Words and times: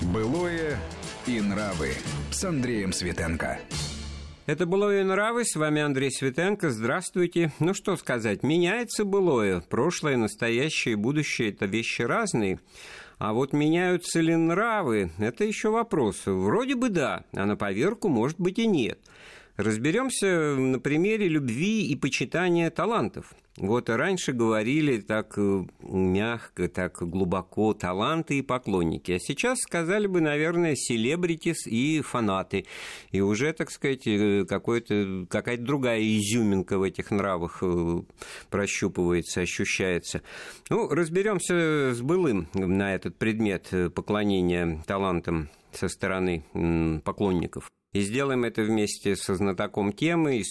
Былое 0.00 0.78
и 1.26 1.40
нравы 1.40 1.90
с 2.30 2.44
Андреем 2.44 2.92
Светенко. 2.92 3.58
Это 4.46 4.64
«Былое 4.64 5.02
нравы», 5.02 5.44
с 5.44 5.56
вами 5.56 5.82
Андрей 5.82 6.12
Светенко, 6.12 6.70
здравствуйте. 6.70 7.52
Ну 7.58 7.74
что 7.74 7.96
сказать, 7.96 8.44
меняется 8.44 9.04
былое, 9.04 9.60
прошлое, 9.60 10.16
настоящее 10.16 10.92
и 10.92 10.96
будущее– 10.96 11.48
это 11.50 11.66
вещи 11.66 12.02
разные. 12.02 12.60
А 13.18 13.32
вот 13.32 13.52
меняются 13.52 14.20
ли 14.20 14.36
нравы– 14.36 15.10
это 15.18 15.44
еще 15.44 15.70
вопрос. 15.70 16.22
Вроде 16.26 16.76
бы 16.76 16.90
да, 16.90 17.24
а 17.32 17.44
на 17.44 17.56
поверку 17.56 18.08
может 18.08 18.38
быть 18.38 18.60
и 18.60 18.66
нет– 18.68 19.00
Разберемся 19.58 20.54
на 20.56 20.78
примере 20.78 21.26
любви 21.26 21.88
и 21.88 21.96
почитания 21.96 22.70
талантов. 22.70 23.34
Вот 23.56 23.90
раньше 23.90 24.32
говорили 24.32 25.00
так 25.00 25.34
э, 25.36 25.64
мягко, 25.82 26.68
так 26.68 26.98
глубоко 27.00 27.74
таланты 27.74 28.38
и 28.38 28.42
поклонники, 28.42 29.10
а 29.10 29.18
сейчас 29.18 29.58
сказали 29.58 30.06
бы, 30.06 30.20
наверное, 30.20 30.76
селебритис 30.76 31.66
и 31.66 32.00
фанаты. 32.02 32.66
И 33.10 33.20
уже, 33.20 33.52
так 33.52 33.72
сказать, 33.72 34.06
э, 34.06 34.44
какая-то 34.48 35.56
другая 35.58 36.02
изюминка 36.02 36.78
в 36.78 36.84
этих 36.84 37.10
нравах 37.10 37.58
э, 37.62 38.02
прощупывается, 38.50 39.40
ощущается. 39.40 40.22
Ну, 40.70 40.88
разберемся 40.88 41.94
с 41.94 42.00
былым 42.00 42.46
на 42.54 42.94
этот 42.94 43.16
предмет 43.16 43.74
поклонения 43.92 44.84
талантам 44.86 45.48
со 45.72 45.88
стороны 45.88 46.44
поклонников. 47.04 47.68
И 47.92 48.02
сделаем 48.02 48.44
это 48.44 48.62
вместе 48.62 49.16
со 49.16 49.34
знатоком 49.34 49.92
темы, 49.92 50.42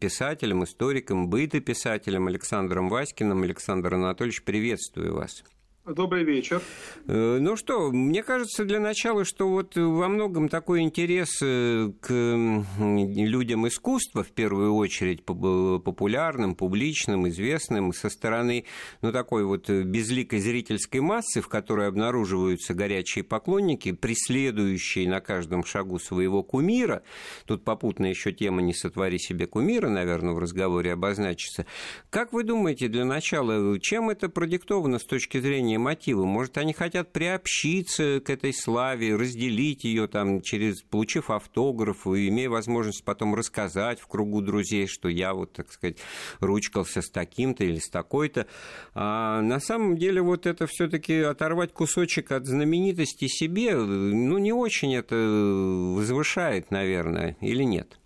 писателем, 0.00 0.64
историком, 0.64 1.28
бытописателем 1.28 2.26
Александром 2.26 2.88
Васькиным. 2.88 3.44
Александр 3.44 3.94
Анатольевич, 3.94 4.42
приветствую 4.42 5.14
вас. 5.14 5.44
Добрый 5.86 6.24
вечер. 6.24 6.60
Э, 7.06 7.38
ну 7.40 7.54
что, 7.54 7.92
мне 7.92 8.24
кажется, 8.24 8.64
для 8.64 8.80
начала, 8.80 9.24
что 9.24 9.48
вот 9.48 9.76
во 9.76 10.08
многом 10.08 10.48
такой 10.48 10.80
интерес 10.80 11.40
э, 11.40 11.92
к 12.00 12.10
людям 12.10 13.68
искусства, 13.68 14.24
в 14.24 14.32
первую 14.32 14.74
очередь 14.74 15.24
популярным, 15.24 16.56
публичным, 16.56 17.28
известным, 17.28 17.92
со 17.92 18.10
стороны, 18.10 18.64
ну, 19.00 19.12
такой 19.12 19.44
вот 19.44 19.70
безликой 19.70 20.40
зрительской 20.40 20.98
массы, 20.98 21.40
в 21.40 21.46
которой 21.46 21.86
обнаруживаются 21.86 22.74
горячие 22.74 23.22
поклонники, 23.22 23.92
преследующие 23.92 25.08
на 25.08 25.20
каждом 25.20 25.64
шагу 25.64 26.00
своего 26.00 26.42
кумира. 26.42 27.04
Тут 27.46 27.62
попутно 27.62 28.06
еще 28.06 28.32
тема 28.32 28.60
«Не 28.60 28.74
сотвори 28.74 29.20
себе 29.20 29.46
кумира», 29.46 29.88
наверное, 29.88 30.34
в 30.34 30.40
разговоре 30.40 30.92
обозначится. 30.92 31.64
Как 32.10 32.32
вы 32.32 32.42
думаете, 32.42 32.88
для 32.88 33.04
начала, 33.04 33.78
чем 33.78 34.10
это 34.10 34.28
продиктовано 34.28 34.98
с 34.98 35.04
точки 35.04 35.38
зрения 35.38 35.75
внутренние 35.76 35.78
мотивы. 35.78 36.26
Может, 36.26 36.58
они 36.58 36.72
хотят 36.72 37.12
приобщиться 37.12 38.20
к 38.20 38.30
этой 38.30 38.52
славе, 38.52 39.16
разделить 39.16 39.84
ее 39.84 40.08
там 40.08 40.40
через, 40.40 40.82
получив 40.82 41.30
автограф, 41.30 42.06
и 42.06 42.28
имея 42.28 42.50
возможность 42.50 43.04
потом 43.04 43.34
рассказать 43.34 44.00
в 44.00 44.06
кругу 44.06 44.40
друзей, 44.40 44.86
что 44.86 45.08
я 45.08 45.34
вот, 45.34 45.52
так 45.52 45.72
сказать, 45.72 45.98
ручкался 46.40 47.02
с 47.02 47.10
таким-то 47.10 47.64
или 47.64 47.78
с 47.78 47.88
такой-то. 47.88 48.46
А 48.94 49.40
на 49.42 49.60
самом 49.60 49.96
деле 49.96 50.22
вот 50.22 50.46
это 50.46 50.66
все-таки 50.66 51.20
оторвать 51.20 51.72
кусочек 51.72 52.32
от 52.32 52.46
знаменитости 52.46 53.26
себе, 53.28 53.76
ну, 53.76 54.38
не 54.38 54.52
очень 54.52 54.94
это 54.94 55.16
возвышает, 55.16 56.70
наверное, 56.70 57.36
или 57.40 57.64
нет? 57.64 57.98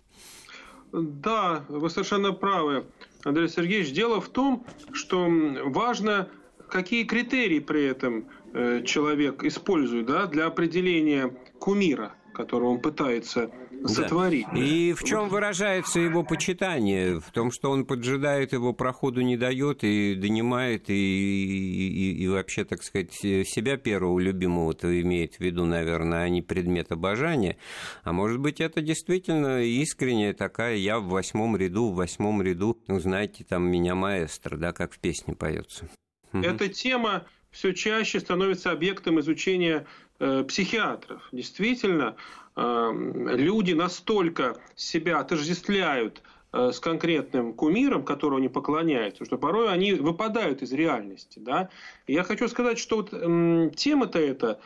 Да, 0.91 1.63
вы 1.69 1.89
совершенно 1.89 2.33
правы, 2.33 2.83
Андрей 3.23 3.47
Сергеевич. 3.47 3.93
Дело 3.93 4.19
в 4.19 4.27
том, 4.27 4.65
что 4.91 5.25
важно 5.65 6.27
какие 6.71 7.03
критерии 7.03 7.59
при 7.59 7.85
этом 7.85 8.25
э, 8.53 8.81
человек 8.85 9.43
использует 9.43 10.07
да, 10.07 10.25
для 10.25 10.45
определения 10.45 11.35
кумира, 11.59 12.15
которого 12.33 12.69
он 12.69 12.79
пытается 12.79 13.51
сотворить. 13.85 14.45
Да. 14.53 14.59
И 14.59 14.93
в 14.93 15.03
чем 15.03 15.27
выражается 15.27 15.99
его 15.99 16.23
почитание? 16.23 17.19
В 17.19 17.31
том, 17.31 17.51
что 17.51 17.71
он 17.71 17.85
поджидает 17.85 18.53
его, 18.53 18.73
проходу 18.73 19.21
не 19.21 19.37
дает 19.37 19.83
и 19.83 20.15
донимает, 20.15 20.89
и, 20.89 20.93
и, 20.93 22.23
и 22.23 22.27
вообще, 22.27 22.63
так 22.63 22.83
сказать, 22.83 23.13
себя 23.13 23.77
первого 23.77 24.19
любимого-то 24.19 25.01
имеет 25.01 25.35
в 25.35 25.39
виду, 25.39 25.65
наверное, 25.65 26.23
а 26.23 26.29
не 26.29 26.41
предмет 26.41 26.91
обожания. 26.91 27.57
А 28.03 28.13
может 28.13 28.39
быть, 28.39 28.61
это 28.61 28.81
действительно 28.81 29.63
искренняя 29.63 30.33
такая 30.33 30.75
«я 30.75 30.99
в 30.99 31.07
восьмом 31.07 31.57
ряду, 31.57 31.89
в 31.89 31.95
восьмом 31.95 32.41
ряду, 32.41 32.77
ну, 32.87 32.99
знаете, 32.99 33.43
там 33.43 33.69
меня 33.69 33.95
маэстро», 33.95 34.57
да, 34.57 34.71
как 34.73 34.93
в 34.93 34.99
песне 34.99 35.35
поется. 35.35 35.89
Угу. 36.33 36.43
Эта 36.43 36.67
тема 36.69 37.25
все 37.51 37.73
чаще 37.73 38.19
становится 38.19 38.71
объектом 38.71 39.19
изучения 39.19 39.85
э, 40.19 40.43
психиатров. 40.47 41.27
Действительно, 41.31 42.15
э, 42.55 42.91
люди 43.35 43.73
настолько 43.73 44.57
себя 44.75 45.19
отождествляют 45.19 46.21
э, 46.53 46.71
с 46.71 46.79
конкретным 46.79 47.53
кумиром, 47.53 48.03
которому 48.03 48.37
они 48.37 48.49
поклоняются, 48.49 49.25
что 49.25 49.37
порой 49.37 49.71
они 49.71 49.93
выпадают 49.93 50.61
из 50.61 50.71
реальности. 50.71 51.39
Да? 51.39 51.69
Я 52.07 52.23
хочу 52.23 52.47
сказать, 52.47 52.79
что 52.79 52.97
вот, 52.97 53.09
э, 53.11 53.71
тема-то 53.75 54.19
эта 54.19 54.59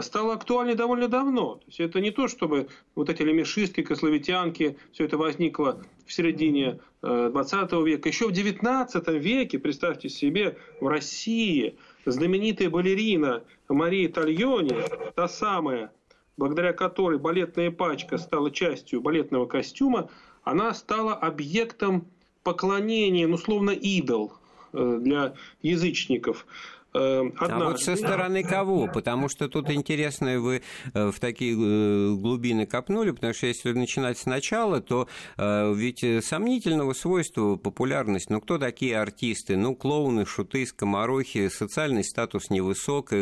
стала 0.00 0.34
актуальной 0.34 0.74
довольно 0.74 1.08
давно. 1.08 1.56
То 1.56 1.64
есть 1.66 1.80
это 1.80 2.00
не 2.00 2.10
то, 2.10 2.28
чтобы 2.28 2.68
вот 2.94 3.10
эти 3.10 3.22
лемешистки, 3.22 3.82
кословитянки, 3.82 4.76
все 4.92 5.04
это 5.04 5.18
возникло 5.18 5.82
в 6.06 6.12
середине 6.12 6.80
20 7.02 7.72
э, 7.72 7.82
века. 7.84 8.08
Еще 8.08 8.28
в 8.28 8.32
19 8.32 9.08
веке, 9.08 9.58
представьте 9.58 10.08
себе, 10.08 10.56
в 10.80 10.86
России 10.86 11.76
знаменитая 12.06 12.70
балерина 12.70 13.42
Мария 13.68 14.08
Тальони, 14.08 14.76
та 15.14 15.28
самая, 15.28 15.92
благодаря 16.36 16.72
которой 16.72 17.18
балетная 17.18 17.70
пачка 17.70 18.18
стала 18.18 18.50
частью 18.50 19.00
балетного 19.00 19.46
костюма, 19.46 20.08
она 20.44 20.74
стала 20.74 21.14
объектом 21.14 22.06
поклонения, 22.42 23.26
ну, 23.26 23.36
словно 23.36 23.70
идол 23.70 24.32
э, 24.72 24.98
для 25.00 25.34
язычников. 25.62 26.46
Эм, 26.94 27.32
а 27.38 27.58
вот 27.64 27.80
со 27.80 27.96
стороны 27.96 28.42
кого? 28.42 28.86
Потому 28.86 29.28
что 29.28 29.48
тут 29.48 29.70
интересно, 29.70 30.38
вы 30.40 30.62
э, 30.92 31.10
в 31.10 31.18
такие 31.20 31.54
э, 31.54 32.14
глубины 32.16 32.66
копнули, 32.66 33.12
потому 33.12 33.32
что 33.32 33.46
если 33.46 33.72
начинать 33.72 34.18
сначала, 34.18 34.82
то 34.82 35.08
э, 35.38 35.72
ведь 35.74 36.04
сомнительного 36.24 36.92
свойства 36.92 37.56
популярность. 37.56 38.28
Ну, 38.28 38.40
кто 38.40 38.58
такие 38.58 38.98
артисты? 38.98 39.56
Ну, 39.56 39.74
клоуны, 39.74 40.26
шуты, 40.26 40.66
скоморохи, 40.66 41.48
социальный 41.48 42.04
статус 42.04 42.50
невысок, 42.50 43.12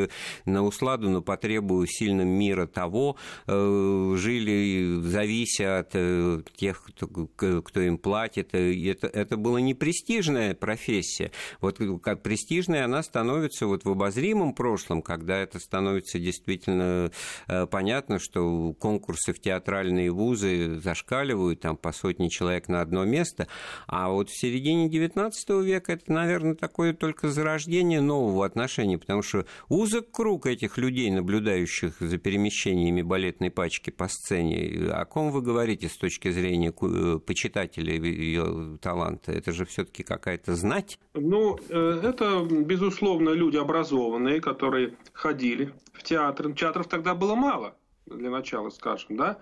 на 0.45 0.65
усладу, 0.65 1.09
на 1.09 1.23
потребу 1.23 1.85
сильно 1.87 2.23
мира 2.23 2.67
того, 2.67 3.17
жили, 3.47 5.01
завися 5.03 5.79
от 5.81 6.57
тех, 6.57 6.83
кто, 6.83 7.63
кто 7.63 7.81
им 7.81 7.99
платит. 7.99 8.55
Это, 8.55 9.07
это 9.07 9.37
была 9.37 9.61
не 9.61 9.75
престижная 9.75 10.55
профессия. 10.55 11.31
Вот 11.61 11.79
как 12.03 12.23
престижная 12.23 12.85
она 12.85 13.03
становится 13.03 13.60
становится 13.61 13.67
вот 13.67 13.85
в 13.85 13.91
обозримом 13.91 14.55
прошлом, 14.55 15.03
когда 15.03 15.39
это 15.39 15.59
становится 15.59 16.19
действительно 16.19 17.11
э, 17.49 17.67
понятно, 17.67 18.19
что 18.19 18.75
конкурсы 18.79 19.33
в 19.33 19.41
театральные 19.41 20.11
вузы 20.11 20.81
зашкаливают 20.81 21.61
там 21.61 21.77
по 21.77 21.93
сотне 21.93 22.31
человек 22.31 22.69
на 22.69 22.81
одно 22.81 23.05
место, 23.05 23.47
а 23.87 24.09
вот 24.09 24.31
в 24.31 24.39
середине 24.39 24.89
XIX 24.89 25.33
века 25.63 25.93
это, 25.93 26.13
наверное, 26.13 26.55
такое 26.55 26.95
только 26.95 27.29
зарождение 27.29 28.01
нового 28.01 28.47
отношения, 28.47 28.99
потому 28.99 29.23
что 29.23 29.45
узок 29.69 30.11
круг 30.11 30.47
этих 30.47 30.79
людей, 30.79 31.11
наблюдающих 31.11 31.95
за 32.01 32.19
перемещениями 32.19 33.03
балетной 33.03 33.51
пачки 33.51 33.91
по 33.91 34.09
сцене. 34.09 34.91
О 34.91 35.05
ком 35.05 35.31
вы 35.31 35.43
говорите 35.43 35.89
с 35.89 35.97
точки 35.97 36.31
зрения 36.31 36.73
э, 36.81 37.19
почитателей 37.19 37.99
ее 38.01 38.79
таланта? 38.81 39.33
Это 39.33 39.53
же 39.53 39.65
все-таки 39.65 40.03
какая-то 40.03 40.55
знать? 40.55 40.99
Ну, 41.15 41.59
э, 41.69 42.01
это, 42.05 42.47
безусловно, 42.49 43.31
люди 43.31 43.50
люди 43.51 43.57
образованные, 43.57 44.41
которые 44.41 44.95
ходили 45.13 45.73
в 45.93 46.05
театр. 46.05 46.53
Театров 46.53 46.87
тогда 46.87 47.15
было 47.15 47.35
мало, 47.35 47.75
для 48.07 48.31
начала 48.31 48.71
скажем, 48.71 49.17
да. 49.17 49.39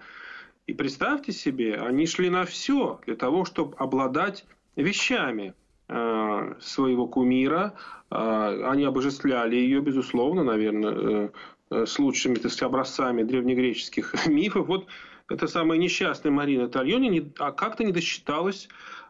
И 0.66 0.72
представьте 0.72 1.32
себе, 1.32 1.76
они 1.76 2.06
шли 2.06 2.30
на 2.30 2.44
все 2.44 3.00
для 3.06 3.16
того, 3.16 3.44
чтобы 3.44 3.76
обладать 3.76 4.46
вещами 4.76 5.52
э, 5.88 6.54
своего 6.60 7.06
кумира. 7.06 7.74
Э, 8.10 8.62
они 8.70 8.84
обожествляли 8.84 9.56
ее, 9.56 9.80
безусловно, 9.80 10.42
наверное, 10.42 11.30
э, 11.70 11.86
с 11.86 11.98
лучшими 11.98 12.36
так 12.36 12.50
сказать, 12.50 12.62
образцами 12.62 13.22
древнегреческих 13.22 14.14
мифов. 14.26 14.68
Вот 14.68 14.86
эта 15.28 15.46
самая 15.48 15.78
несчастная 15.78 16.32
Марина 16.32 16.68
Тальони 16.68 17.30
а 17.38 17.52
как-то 17.52 17.84
не 17.84 17.92
досчиталась 17.92 18.68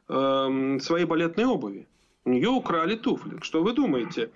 э, 0.09 0.79
своей 0.81 1.05
балетной 1.05 1.45
обуви. 1.45 1.87
У 2.25 2.31
нее 2.31 2.49
украли 2.49 2.97
туфли. 2.97 3.39
Что 3.43 3.63
вы 3.63 3.73
думаете? 3.73 4.31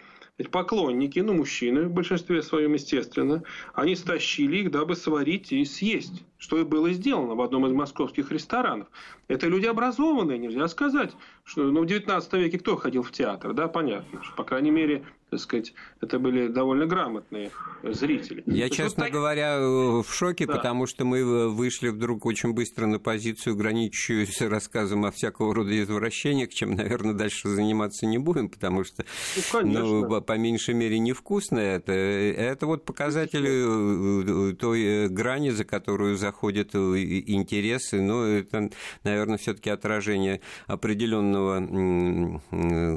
Поклонники, 0.50 1.18
ну, 1.20 1.34
мужчины 1.34 1.82
в 1.82 1.92
большинстве 1.92 2.42
своем, 2.42 2.72
естественно, 2.72 3.42
они 3.74 3.94
стащили 3.94 4.58
их, 4.58 4.70
дабы 4.70 4.96
сварить 4.96 5.52
и 5.52 5.64
съесть, 5.64 6.24
что 6.38 6.58
и 6.58 6.64
было 6.64 6.90
сделано 6.90 7.34
в 7.34 7.42
одном 7.42 7.66
из 7.66 7.72
московских 7.72 8.32
ресторанов. 8.32 8.88
Это 9.28 9.46
люди 9.46 9.66
образованные, 9.66 10.38
нельзя 10.38 10.66
сказать, 10.68 11.12
что 11.44 11.64
ну, 11.64 11.82
в 11.82 11.86
19 11.86 12.32
веке 12.34 12.58
кто 12.58 12.76
ходил 12.76 13.02
в 13.02 13.12
театр, 13.12 13.52
да, 13.52 13.68
понятно, 13.68 14.22
что, 14.22 14.34
по 14.34 14.44
крайней 14.44 14.70
мере, 14.70 15.04
так 15.32 15.40
сказать, 15.40 15.72
это 16.02 16.18
были 16.18 16.48
довольно 16.48 16.84
грамотные 16.84 17.50
зрители. 17.82 18.42
Я, 18.44 18.68
То 18.68 18.74
честно 18.74 19.04
вот 19.04 19.12
говоря, 19.12 19.58
в 19.60 20.04
шоке, 20.12 20.44
да. 20.46 20.56
потому 20.56 20.86
что 20.86 21.06
мы 21.06 21.48
вышли 21.48 21.88
вдруг 21.88 22.26
очень 22.26 22.52
быстро 22.52 22.84
на 22.84 22.98
позицию, 22.98 23.56
граничащую 23.56 24.26
с 24.26 24.42
рассказом 24.42 25.06
о 25.06 25.10
всякого 25.10 25.54
рода 25.54 25.82
извращениях, 25.82 26.50
чем, 26.50 26.74
наверное, 26.76 27.14
дальше 27.14 27.48
заниматься 27.48 28.04
не 28.04 28.18
будем, 28.18 28.50
потому 28.50 28.84
что, 28.84 29.06
ну, 29.54 30.06
ну 30.06 30.20
по 30.20 30.36
меньшей 30.36 30.74
мере, 30.74 30.98
невкусно 30.98 31.58
это. 31.58 31.92
Это 31.92 32.66
вот 32.66 32.84
показатели 32.84 33.48
э, 33.48 34.50
э, 34.50 34.54
той 34.56 34.82
э, 34.82 35.08
грани, 35.08 35.48
за 35.48 35.64
которую 35.64 36.16
заходят 36.18 36.74
интересы, 36.74 38.02
но 38.02 38.26
это, 38.26 38.68
наверное, 39.02 39.38
все-таки 39.38 39.70
отражение 39.70 40.42
определенного 40.66 42.36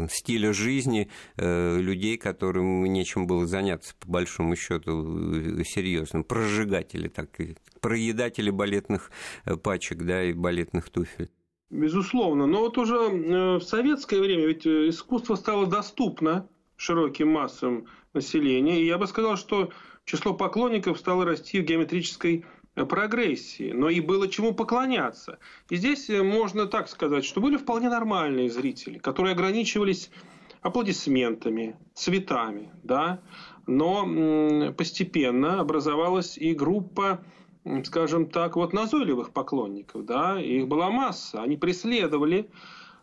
стиля 0.09 0.51
жизни 0.51 1.09
людей, 1.37 2.17
которым 2.25 2.83
нечем 2.85 3.27
было 3.27 3.45
заняться, 3.45 3.93
по 3.99 4.07
большому 4.07 4.55
счету, 4.55 5.63
серьезно. 5.63 6.23
Прожигатели, 6.23 7.07
так, 7.07 7.29
проедатели 7.81 8.49
балетных 8.49 9.11
э, 9.45 9.55
пачек, 9.57 9.99
да, 9.99 10.23
и 10.23 10.33
балетных 10.33 10.89
туфель. 10.89 11.29
Безусловно. 11.69 12.47
Но 12.47 12.61
вот 12.61 12.79
уже 12.79 12.95
э, 12.95 13.57
в 13.57 13.61
советское 13.61 14.19
время 14.19 14.47
ведь 14.47 14.65
э, 14.65 14.89
искусство 14.89 15.35
стало 15.35 15.67
доступно 15.67 16.49
широким 16.77 17.29
массам 17.29 17.85
населения. 18.15 18.81
И 18.81 18.87
я 18.87 18.97
бы 18.97 19.05
сказал, 19.05 19.37
что 19.37 19.71
число 20.03 20.33
поклонников 20.33 20.97
стало 20.97 21.25
расти 21.25 21.61
в 21.61 21.63
геометрической 21.63 22.43
прогрессии, 22.73 23.71
но 23.71 23.87
и 23.89 23.99
было 23.99 24.27
чему 24.27 24.51
поклоняться. 24.55 25.37
И 25.69 25.75
здесь 25.75 26.09
можно 26.09 26.65
так 26.65 26.89
сказать, 26.89 27.23
что 27.23 27.39
были 27.39 27.55
вполне 27.55 27.87
нормальные 27.87 28.49
зрители, 28.49 28.97
которые 28.97 29.33
ограничивались 29.33 30.09
аплодисментами, 30.65 31.75
цветами, 31.93 32.71
да, 32.81 33.21
но 33.67 34.73
постепенно 34.75 35.59
образовалась 35.59 36.39
и 36.39 36.55
группа, 36.55 37.23
скажем 37.83 38.25
так, 38.25 38.55
вот 38.55 38.73
назойливых 38.73 39.29
поклонников, 39.29 40.05
да, 40.05 40.41
их 40.41 40.67
была 40.67 40.89
масса, 40.89 41.43
они 41.43 41.55
преследовали 41.55 42.49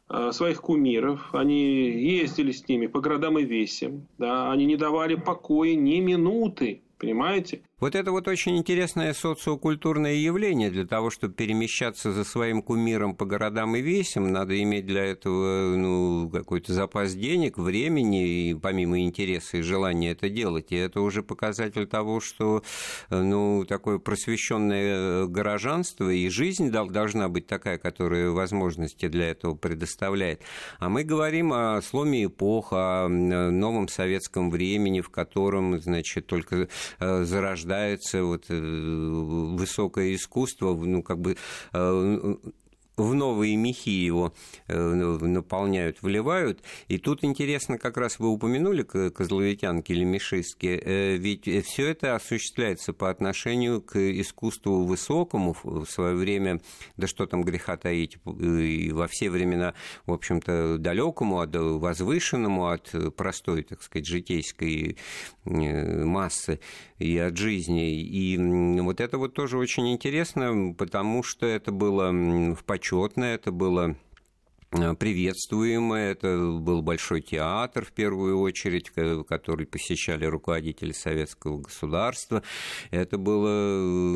э, 0.08 0.32
своих 0.32 0.60
кумиров, 0.60 1.32
они 1.32 1.88
ездили 1.88 2.50
с 2.50 2.66
ними 2.66 2.88
по 2.88 3.00
городам 3.00 3.38
и 3.38 3.44
весям, 3.44 4.08
да, 4.18 4.50
они 4.50 4.64
не 4.64 4.74
давали 4.74 5.14
покоя 5.14 5.76
ни 5.76 6.00
минуты, 6.00 6.82
понимаете? 6.98 7.62
Вот 7.82 7.96
это 7.96 8.12
вот 8.12 8.28
очень 8.28 8.56
интересное 8.58 9.12
социокультурное 9.12 10.14
явление. 10.14 10.70
Для 10.70 10.86
того, 10.86 11.10
чтобы 11.10 11.34
перемещаться 11.34 12.12
за 12.12 12.22
своим 12.22 12.62
кумиром 12.62 13.16
по 13.16 13.24
городам 13.24 13.74
и 13.74 13.80
весям, 13.80 14.30
надо 14.30 14.62
иметь 14.62 14.86
для 14.86 15.04
этого 15.04 15.74
ну, 15.74 16.30
какой-то 16.32 16.72
запас 16.72 17.12
денег, 17.12 17.58
времени, 17.58 18.50
и 18.50 18.54
помимо 18.54 19.00
интереса 19.00 19.56
и 19.56 19.62
желания 19.62 20.12
это 20.12 20.28
делать. 20.28 20.70
И 20.70 20.76
это 20.76 21.00
уже 21.00 21.24
показатель 21.24 21.88
того, 21.88 22.20
что 22.20 22.62
ну, 23.10 23.64
такое 23.68 23.98
просвещенное 23.98 25.26
горожанство 25.26 26.08
и 26.08 26.28
жизнь 26.28 26.70
должна 26.70 27.28
быть 27.28 27.48
такая, 27.48 27.78
которая 27.78 28.30
возможности 28.30 29.08
для 29.08 29.30
этого 29.30 29.56
предоставляет. 29.56 30.40
А 30.78 30.88
мы 30.88 31.02
говорим 31.02 31.52
о 31.52 31.82
сломе 31.82 32.26
эпох, 32.26 32.68
о 32.70 33.08
новом 33.08 33.88
советском 33.88 34.52
времени, 34.52 35.00
в 35.00 35.10
котором, 35.10 35.80
значит, 35.80 36.28
только 36.28 36.68
э, 37.00 37.24
зарождается 37.24 37.71
рождается 37.72 38.22
вот 38.24 38.44
э, 38.48 38.54
высокое 38.58 40.14
искусство, 40.14 40.74
ну, 40.74 41.02
как 41.02 41.18
бы 41.18 41.36
э, 41.72 42.34
в 42.96 43.14
новые 43.14 43.56
мехи 43.56 43.90
его 43.90 44.34
э, 44.68 44.78
наполняют, 44.78 46.02
вливают. 46.02 46.62
И 46.88 46.98
тут 46.98 47.24
интересно, 47.24 47.78
как 47.78 47.96
раз 47.96 48.18
вы 48.18 48.28
упомянули 48.28 48.82
козловитянки 48.82 49.92
или 49.92 50.04
мишистки, 50.04 50.80
э, 50.82 51.16
ведь 51.16 51.48
все 51.66 51.88
это 51.88 52.14
осуществляется 52.14 52.92
по 52.92 53.10
отношению 53.10 53.80
к 53.80 53.96
искусству 53.96 54.84
высокому 54.84 55.56
в 55.62 55.86
свое 55.86 56.14
время, 56.14 56.60
да 56.96 57.06
что 57.06 57.26
там 57.26 57.42
греха 57.42 57.76
таить, 57.76 58.18
и 58.40 58.92
во 58.92 59.06
все 59.08 59.30
времена, 59.30 59.74
в 60.06 60.12
общем-то, 60.12 60.78
далекому, 60.78 61.40
от 61.40 61.54
возвышенному, 61.54 62.66
от 62.66 62.94
простой, 63.16 63.62
так 63.62 63.82
сказать, 63.82 64.06
житейской 64.06 64.96
э, 65.44 66.04
массы 66.04 66.60
и 66.98 67.18
от 67.18 67.36
жизни. 67.36 68.00
И 68.00 68.36
вот 68.80 69.00
это 69.00 69.18
вот 69.18 69.34
тоже 69.34 69.58
очень 69.58 69.92
интересно, 69.92 70.74
потому 70.76 71.22
что 71.22 71.46
это 71.46 71.72
было 71.72 72.10
в 72.54 72.64
почетное, 72.82 73.36
это 73.36 73.52
было 73.52 73.94
приветствуемое. 74.72 76.12
Это 76.12 76.58
был 76.58 76.82
Большой 76.82 77.20
театр, 77.20 77.84
в 77.84 77.92
первую 77.92 78.40
очередь, 78.40 78.90
который 78.90 79.66
посещали 79.66 80.24
руководители 80.24 80.92
советского 80.92 81.58
государства. 81.58 82.42
Это 82.90 83.18
было 83.18 83.48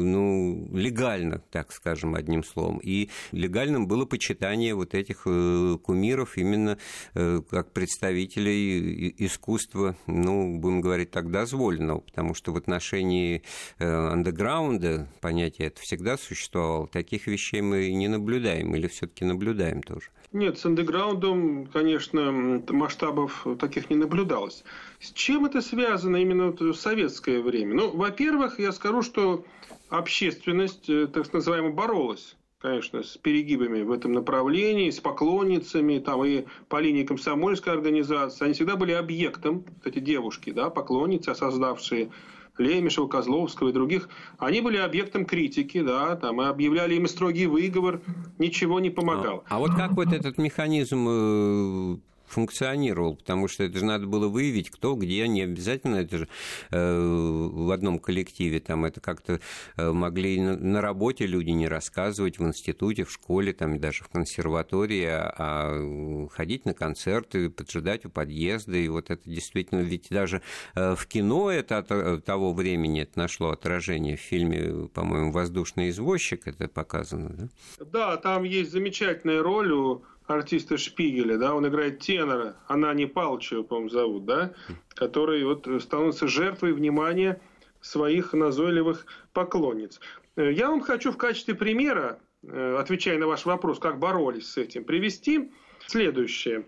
ну, 0.02 0.68
легально, 0.72 1.40
так 1.50 1.72
скажем, 1.72 2.14
одним 2.14 2.42
словом. 2.42 2.78
И 2.78 3.10
легальным 3.32 3.86
было 3.86 4.06
почитание 4.06 4.74
вот 4.74 4.94
этих 4.94 5.22
э, 5.26 5.76
кумиров 5.82 6.38
именно 6.38 6.78
э, 7.14 7.42
как 7.50 7.72
представителей 7.72 9.14
искусства, 9.18 9.96
ну, 10.06 10.58
будем 10.58 10.80
говорить 10.80 11.10
так, 11.10 11.30
дозволенного, 11.30 12.00
потому 12.00 12.34
что 12.34 12.52
в 12.52 12.56
отношении 12.56 13.42
андеграунда 13.78 15.08
понятие 15.20 15.68
это 15.68 15.80
всегда 15.80 16.16
существовало. 16.16 16.86
Таких 16.88 17.26
вещей 17.26 17.60
мы 17.60 17.90
не 17.92 18.08
наблюдаем 18.08 18.74
или 18.74 18.86
все-таки 18.86 19.24
наблюдаем 19.24 19.82
тоже. 19.82 20.10
Нет, 20.32 20.58
с 20.58 20.66
андеграундом, 20.66 21.66
конечно, 21.66 22.32
масштабов 22.70 23.46
таких 23.58 23.90
не 23.90 23.96
наблюдалось. 23.96 24.64
С 25.00 25.12
чем 25.12 25.46
это 25.46 25.60
связано 25.60 26.16
именно 26.16 26.50
в 26.50 26.74
советское 26.74 27.40
время? 27.40 27.74
Ну, 27.74 27.96
во-первых, 27.96 28.58
я 28.58 28.72
скажу, 28.72 29.02
что 29.02 29.44
общественность, 29.88 30.90
э, 30.90 31.06
так 31.06 31.32
называемо, 31.32 31.70
боролась 31.70 32.36
конечно, 32.58 33.02
с 33.02 33.16
перегибами 33.16 33.82
в 33.82 33.92
этом 33.92 34.12
направлении, 34.12 34.90
с 34.90 34.98
поклонницами, 34.98 35.98
там 35.98 36.24
и 36.24 36.46
по 36.68 36.80
линии 36.80 37.04
комсомольской 37.04 37.72
организации. 37.72 38.44
Они 38.44 38.54
всегда 38.54 38.74
были 38.76 38.92
объектом, 38.92 39.64
эти 39.84 40.00
девушки, 40.00 40.50
да, 40.50 40.70
поклонницы, 40.70 41.34
создавшие 41.34 42.10
Лемешева, 42.58 43.06
Козловского 43.08 43.70
и 43.70 43.72
других, 43.72 44.08
они 44.38 44.60
были 44.60 44.76
объектом 44.76 45.24
критики, 45.26 45.82
да, 45.82 46.16
там, 46.16 46.40
и 46.42 46.44
объявляли 46.46 46.94
им 46.94 47.06
строгий 47.06 47.46
выговор, 47.46 48.00
ничего 48.38 48.80
не 48.80 48.90
помогало. 48.90 49.42
А, 49.48 49.56
а 49.56 49.58
вот 49.58 49.74
как 49.74 49.92
вот 49.92 50.12
этот 50.12 50.38
механизм 50.38 51.06
э, 51.08 51.96
функционировал, 52.26 53.16
потому 53.16 53.48
что 53.48 53.64
это 53.64 53.78
же 53.78 53.84
надо 53.84 54.06
было 54.06 54.28
выявить, 54.28 54.70
кто 54.70 54.94
где, 54.94 55.26
не 55.28 55.42
обязательно 55.42 55.96
это 55.96 56.18
же 56.18 56.28
э, 56.70 57.48
в 57.52 57.70
одном 57.70 57.98
коллективе, 57.98 58.60
там 58.60 58.84
это 58.84 59.00
как-то 59.00 59.40
э, 59.76 59.90
могли 59.92 60.40
на, 60.40 60.56
на 60.56 60.80
работе 60.80 61.26
люди 61.26 61.50
не 61.50 61.68
рассказывать, 61.68 62.38
в 62.38 62.46
институте, 62.46 63.04
в 63.04 63.12
школе, 63.12 63.52
там 63.52 63.78
даже 63.78 64.04
в 64.04 64.08
консерватории, 64.08 65.04
а, 65.04 65.34
а 65.38 66.28
ходить 66.30 66.64
на 66.64 66.74
концерты, 66.74 67.50
поджидать 67.50 68.04
у 68.04 68.10
подъезда, 68.10 68.76
и 68.76 68.88
вот 68.88 69.10
это 69.10 69.28
действительно, 69.28 69.80
ведь 69.80 70.08
даже 70.10 70.42
э, 70.74 70.94
в 70.94 71.06
кино 71.06 71.50
это 71.50 71.78
от 71.78 71.90
э, 71.90 72.20
того 72.24 72.52
времени 72.52 73.02
это 73.02 73.18
нашло 73.18 73.50
отражение. 73.50 74.16
В 74.16 74.20
фильме, 74.20 74.88
по-моему, 74.88 75.32
«Воздушный 75.32 75.90
извозчик» 75.90 76.46
это 76.46 76.68
показано, 76.68 77.30
да? 77.30 77.48
Да, 77.84 78.16
там 78.16 78.44
есть 78.44 78.70
замечательная 78.72 79.42
роль 79.42 79.72
у 79.72 80.02
артиста 80.26 80.76
Шпигеля, 80.76 81.38
да, 81.38 81.54
он 81.54 81.66
играет 81.66 82.00
тенора, 82.00 82.56
она 82.66 82.92
не 82.94 83.06
Палчева, 83.06 83.62
по-моему, 83.62 83.90
зовут, 83.90 84.24
да, 84.24 84.52
который 84.94 85.44
вот 85.44 85.68
становится 85.80 86.26
жертвой 86.26 86.72
внимания 86.72 87.40
своих 87.80 88.32
назойливых 88.32 89.06
поклонниц. 89.32 90.00
Э, 90.36 90.52
я 90.52 90.68
вам 90.68 90.80
хочу 90.80 91.12
в 91.12 91.16
качестве 91.16 91.54
примера, 91.54 92.18
э, 92.42 92.76
отвечая 92.78 93.18
на 93.18 93.26
ваш 93.26 93.44
вопрос, 93.44 93.78
как 93.78 93.98
боролись 93.98 94.50
с 94.50 94.56
этим, 94.56 94.84
привести 94.84 95.50
следующее. 95.86 96.66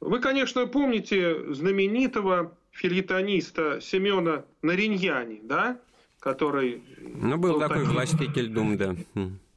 Вы, 0.00 0.18
конечно, 0.18 0.66
помните 0.66 1.52
знаменитого 1.54 2.56
филитониста 2.72 3.80
Семена 3.80 4.44
Нариньяни, 4.62 5.40
да, 5.42 5.80
который... 6.20 6.82
Ну, 6.98 7.38
был, 7.38 7.54
был 7.54 7.60
такой 7.60 7.84
властитель 7.84 8.48
дум, 8.48 8.76
да 8.76 8.96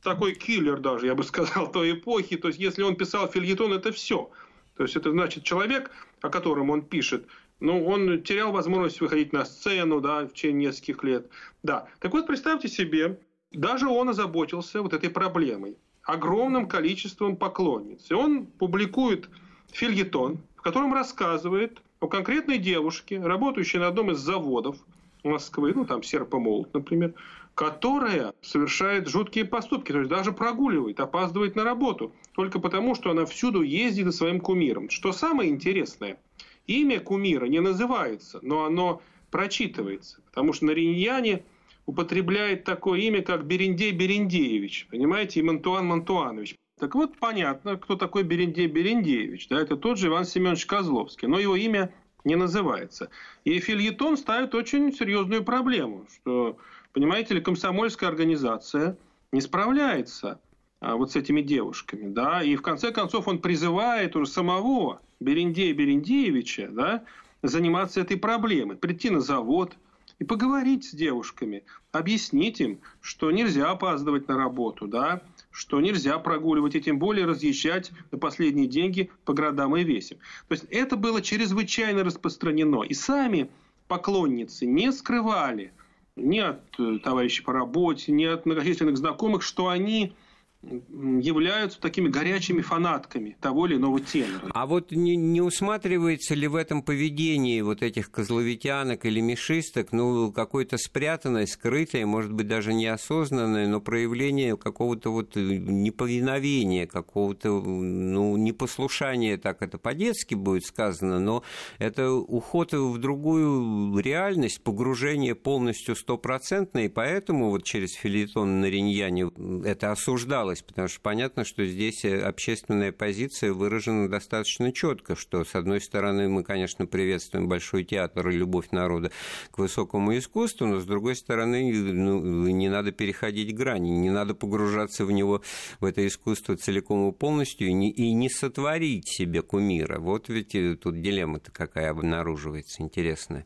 такой 0.04 0.34
киллер 0.34 0.80
даже, 0.80 1.08
я 1.08 1.16
бы 1.16 1.24
сказал, 1.24 1.72
той 1.72 1.94
эпохи. 1.94 2.38
То 2.38 2.48
есть, 2.48 2.60
если 2.60 2.84
он 2.84 2.96
писал 2.96 3.28
фильетон, 3.28 3.74
это 3.74 3.92
все. 3.92 4.30
То 4.76 4.84
есть, 4.84 4.96
это 4.96 5.12
значит 5.12 5.44
человек, 5.44 5.92
о 6.22 6.30
котором 6.30 6.70
он 6.70 6.82
пишет, 6.82 7.28
ну, 7.60 7.86
он 7.86 8.22
терял 8.24 8.52
возможность 8.52 9.02
выходить 9.02 9.34
на 9.34 9.46
сцену, 9.46 10.00
да, 10.00 10.22
в 10.22 10.34
течение 10.34 10.70
нескольких 10.70 11.04
лет. 11.04 11.30
Да. 11.62 11.88
Так 12.00 12.14
вот, 12.14 12.26
представьте 12.26 12.70
себе, 12.70 13.20
даже 13.52 13.88
он 13.88 14.10
озаботился 14.10 14.82
вот 14.82 14.94
этой 14.94 15.10
проблемой. 15.10 15.78
Огромным 16.04 16.68
количеством 16.68 17.36
поклонниц. 17.36 18.10
И 18.10 18.14
он 18.14 18.46
публикует 18.46 19.30
фильетон, 19.72 20.40
в 20.56 20.62
котором 20.62 20.94
рассказывает 20.94 21.82
о 22.00 22.08
конкретной 22.08 22.58
девушке, 22.58 23.20
работающей 23.22 23.78
на 23.78 23.88
одном 23.88 24.12
из 24.12 24.20
заводов 24.20 24.78
Москвы, 25.24 25.74
ну, 25.76 25.86
там, 25.86 26.02
Серпомолот, 26.02 26.74
например, 26.74 27.14
которая 27.60 28.36
совершает 28.42 29.10
жуткие 29.10 29.44
поступки, 29.44 29.92
то 29.92 29.98
есть 29.98 30.10
даже 30.10 30.32
прогуливает, 30.32 31.02
опаздывает 31.02 31.58
на 31.58 31.66
работу, 31.66 32.16
только 32.32 32.58
потому, 32.58 32.96
что 32.96 33.12
она 33.12 33.26
всюду 33.26 33.64
ездит 33.64 34.06
за 34.06 34.12
своим 34.14 34.40
кумиром. 34.40 34.90
Что 34.90 35.12
самое 35.12 35.50
интересное, 35.50 36.22
имя 36.68 37.02
кумира 37.02 37.48
не 37.48 37.60
называется, 37.60 38.40
но 38.44 38.64
оно 38.64 39.02
прочитывается. 39.30 40.22
Потому 40.28 40.54
что 40.54 40.68
Нариньяне 40.68 41.44
употребляет 41.86 42.64
такое 42.64 43.02
имя, 43.02 43.24
как 43.24 43.46
Берендей 43.46 43.92
Берендеевич, 43.92 44.88
понимаете, 44.90 45.42
и 45.42 45.44
Мантуан 45.44 45.86
Мантуанович. 45.86 46.56
Так 46.80 46.96
вот, 46.96 47.18
понятно, 47.18 47.76
кто 47.76 47.98
такой 47.98 48.24
Берендей 48.24 48.68
Берендеевич. 48.68 49.50
Да, 49.50 49.60
это 49.60 49.76
тот 49.76 49.98
же 49.98 50.08
Иван 50.08 50.24
Семенович 50.24 50.66
Козловский. 50.66 51.28
Но 51.28 51.38
его 51.38 51.58
имя 51.58 51.94
не 52.24 52.36
называется. 52.36 53.10
И 53.44 53.60
фильетон 53.60 54.16
ставит 54.16 54.56
очень 54.56 54.94
серьезную 54.94 55.44
проблему, 55.44 56.08
что, 56.14 56.58
понимаете 56.94 57.34
ли, 57.34 57.42
комсомольская 57.42 58.10
организация 58.10 58.98
не 59.32 59.42
справляется 59.42 60.40
а, 60.80 60.96
вот 60.96 61.12
с 61.12 61.16
этими 61.16 61.42
девушками, 61.42 62.12
да, 62.12 62.42
и 62.42 62.56
в 62.56 62.62
конце 62.62 62.92
концов 62.92 63.28
он 63.28 63.40
призывает 63.40 64.16
уже 64.16 64.30
самого 64.30 65.02
Берендея 65.20 65.74
Берендеевича, 65.74 66.70
да, 66.72 67.04
заниматься 67.44 68.02
этой 68.02 68.18
проблемой, 68.18 68.78
прийти 68.78 69.10
на 69.10 69.20
завод 69.20 69.76
и 70.20 70.24
поговорить 70.24 70.86
с 70.86 70.92
девушками, 70.92 71.64
объяснить 71.92 72.60
им, 72.60 72.80
что 73.02 73.32
нельзя 73.32 73.72
опаздывать 73.72 74.28
на 74.28 74.38
работу, 74.38 74.88
да, 74.88 75.22
что 75.52 75.80
нельзя 75.80 76.20
прогуливать 76.20 76.76
и 76.76 76.82
тем 76.82 77.00
более 77.00 77.26
разъезжать 77.26 77.92
на 78.12 78.18
последние 78.18 78.68
деньги 78.68 79.10
по 79.26 79.34
городам 79.34 79.76
и 79.78 79.84
весям. 79.84 80.20
То 80.48 80.54
есть 80.54 80.66
это 80.70 80.98
было 80.98 81.22
чрезвычайно 81.22 82.04
распространено. 82.04 82.84
И 82.84 82.94
сами 82.94 83.50
поклонницы 83.88 84.66
не 84.66 84.92
скрывали 84.92 85.74
ни 86.16 86.40
от 86.40 86.62
э, 86.80 87.00
товарищей 87.00 87.44
по 87.44 87.54
работе, 87.54 88.12
ни 88.12 88.26
от 88.26 88.46
многочисленных 88.46 88.98
знакомых, 88.98 89.42
что 89.44 89.68
они 89.68 90.14
являются 90.62 91.80
такими 91.80 92.10
горячими 92.10 92.62
фанатками 92.62 93.38
того 93.40 93.66
или 93.66 93.78
иного 93.78 94.00
тенора. 94.02 94.52
А 94.54 94.66
вот 94.66 94.92
не, 94.92 95.16
не 95.16 95.42
усматривается 95.42 96.36
ли 96.36 96.48
в 96.48 96.56
этом 96.56 96.84
поведении 96.84 97.62
вот 97.62 97.82
этих 97.82 98.12
козловитянок 98.12 99.06
или 99.06 99.22
мешисток, 99.22 99.94
ну, 99.94 100.34
какое-то 100.34 100.78
спрятанное, 100.78 101.46
скрытое, 101.46 102.06
может 102.06 102.34
быть, 102.34 102.48
даже 102.48 102.74
неосознанное, 102.74 103.68
но 103.68 103.80
проявление 103.80 104.58
какого-то 104.58 105.12
вот 105.12 105.38
э, 105.38 105.40
неповиновения, 105.40 106.88
какого-то, 106.88 107.50
ну, 107.62 108.36
непослушания, 108.36 109.38
так 109.38 109.62
это 109.62 109.78
по-детски 109.78 110.36
будет 110.36 110.66
сказано, 110.66 111.20
но 111.20 111.44
это 111.78 112.12
уход 112.12 112.74
в 112.74 112.98
другую 112.98 113.98
реальность, 114.00 114.62
погружение 114.62 115.36
полностью 115.36 115.96
стопроцентное, 115.96 116.86
и 116.86 116.90
поэтому 116.90 117.50
вот 117.50 117.64
через 117.64 117.94
филитон 117.94 118.60
на 118.60 118.66
Риньяне 118.66 119.32
это 119.64 119.94
осуждалось 119.94 120.49
осталось, 120.50 120.62
потому 120.62 120.88
что 120.88 121.00
понятно, 121.02 121.46
что 121.46 121.66
здесь 121.66 122.06
э, 122.06 122.22
общественная 122.22 122.92
позиция 122.92 123.54
выражена 123.54 124.10
достаточно 124.10 124.72
четко, 124.72 125.16
что, 125.16 125.44
с 125.44 125.56
одной 125.56 125.82
стороны, 125.82 126.30
мы, 126.30 126.44
конечно, 126.44 126.86
приветствуем 126.86 127.48
Большой 127.48 127.84
театр 127.84 128.30
и 128.30 128.38
любовь 128.38 128.72
народа 128.72 129.12
к 129.52 129.58
высокому 129.58 130.18
искусству, 130.18 130.66
но, 130.66 130.80
с 130.80 130.86
другой 130.86 131.16
стороны, 131.16 131.72
ну, 131.74 132.48
не 132.50 132.70
надо 132.70 132.92
переходить 132.92 133.56
грани, 133.56 133.90
не 133.90 134.10
надо 134.10 134.34
погружаться 134.34 135.06
в 135.06 135.12
него, 135.12 135.42
в 135.80 135.86
это 135.86 136.06
искусство 136.06 136.56
целиком 136.58 137.10
и 137.10 137.12
полностью, 137.12 137.68
и 137.68 137.74
не, 137.74 137.92
и 137.92 138.14
не 138.14 138.30
сотворить 138.30 139.08
себе 139.08 139.42
кумира. 139.42 140.00
Вот 140.00 140.30
ведь 140.30 140.56
э, 140.56 140.76
тут 140.76 141.02
дилемма-то 141.02 141.52
какая 141.52 141.92
обнаруживается 141.92 142.82
интересная. 142.82 143.46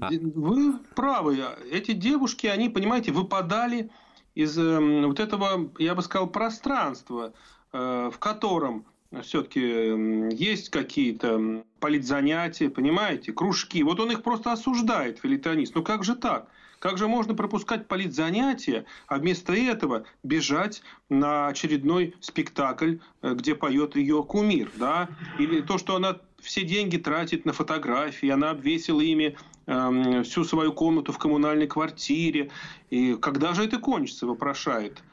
А 0.00 0.08
Вы 0.10 0.78
правы. 0.94 1.44
Эти 1.70 1.92
девушки, 1.92 2.46
они, 2.46 2.70
понимаете, 2.70 3.12
выпадали 3.12 3.90
из 4.34 4.58
эм, 4.58 5.06
вот 5.06 5.20
этого, 5.20 5.70
я 5.78 5.94
бы 5.94 6.02
сказал, 6.02 6.28
пространства, 6.28 7.32
э, 7.72 8.10
в 8.12 8.18
котором 8.18 8.86
все-таки 9.22 9.60
эм, 9.60 10.28
есть 10.30 10.70
какие-то 10.70 11.64
политзанятия, 11.80 12.70
понимаете, 12.70 13.32
кружки. 13.32 13.82
Вот 13.82 14.00
он 14.00 14.12
их 14.12 14.22
просто 14.22 14.52
осуждает, 14.52 15.18
филитонист. 15.18 15.74
Ну 15.74 15.82
как 15.82 16.04
же 16.04 16.16
так? 16.16 16.48
Как 16.82 16.98
же 16.98 17.06
можно 17.06 17.32
пропускать 17.34 17.86
политзанятия, 17.86 18.86
а 19.06 19.18
вместо 19.18 19.52
этого 19.52 20.02
бежать 20.24 20.82
на 21.08 21.46
очередной 21.46 22.16
спектакль, 22.18 22.96
э, 23.22 23.34
где 23.34 23.54
поет 23.54 23.94
ее 23.94 24.24
кумир, 24.24 24.68
да? 24.74 25.08
Или 25.38 25.60
то, 25.60 25.78
что 25.78 25.94
она 25.94 26.18
все 26.40 26.64
деньги 26.64 26.96
тратит 26.96 27.44
на 27.44 27.52
фотографии, 27.52 28.28
она 28.28 28.50
обвесила 28.50 29.00
ими 29.00 29.36
э, 29.66 30.22
всю 30.24 30.42
свою 30.42 30.72
комнату 30.72 31.12
в 31.12 31.18
коммунальной 31.18 31.68
квартире. 31.68 32.50
И 32.90 33.14
когда 33.14 33.54
же 33.54 33.64
это 33.64 33.78
кончится, 33.78 34.26
вопрошает 34.26 35.04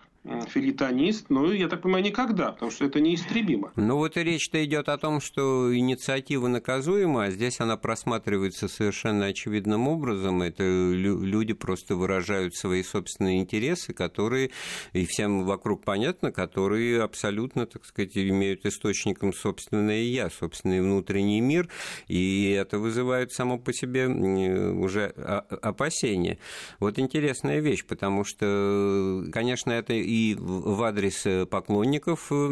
филитонист, 0.50 1.30
ну, 1.30 1.52
я 1.52 1.68
так 1.68 1.82
понимаю, 1.82 2.04
никогда, 2.04 2.52
потому 2.52 2.72
что 2.72 2.86
это 2.86 3.00
неистребимо. 3.00 3.72
Ну, 3.76 3.98
вот 3.98 4.18
и 4.18 4.24
речь-то 4.24 4.64
идет 4.64 4.90
о 4.90 4.98
том, 4.98 5.22
что 5.22 5.76
инициатива 5.76 6.48
наказуема, 6.48 7.26
а 7.26 7.32
здесь 7.32 7.60
она 7.60 7.78
просматривается 7.78 8.68
совершенно 8.68 9.26
очевидным 9.28 9.88
образом. 9.88 10.42
Это 10.42 10.64
люди 10.64 11.54
просто 11.54 11.96
выражают 11.96 12.56
свои 12.56 12.84
собственные 12.84 13.40
интересы, 13.40 13.94
которые, 13.94 14.52
и 14.94 15.06
всем 15.06 15.46
вокруг 15.46 15.84
понятно, 15.84 16.32
которые 16.32 17.02
абсолютно, 17.02 17.66
так 17.66 17.86
сказать, 17.86 18.18
имеют 18.18 18.66
источником 18.66 19.34
собственное 19.34 20.02
«я», 20.02 20.30
собственный 20.30 20.82
внутренний 20.82 21.42
мир, 21.42 21.70
и 22.08 22.52
это 22.52 22.80
вызывает 22.80 23.32
само 23.32 23.58
по 23.58 23.74
себе 23.74 24.08
уже 24.08 25.08
опасения. 25.62 26.38
Вот 26.80 27.00
интересная 27.00 27.60
вещь, 27.60 27.86
потому 27.86 28.24
что, 28.24 29.24
конечно, 29.32 29.72
это 29.72 29.94
и 29.94 30.19
в 30.40 30.84
адрес 30.84 31.26
э, 31.26 31.46
поклонников 31.46 32.32
э, 32.32 32.48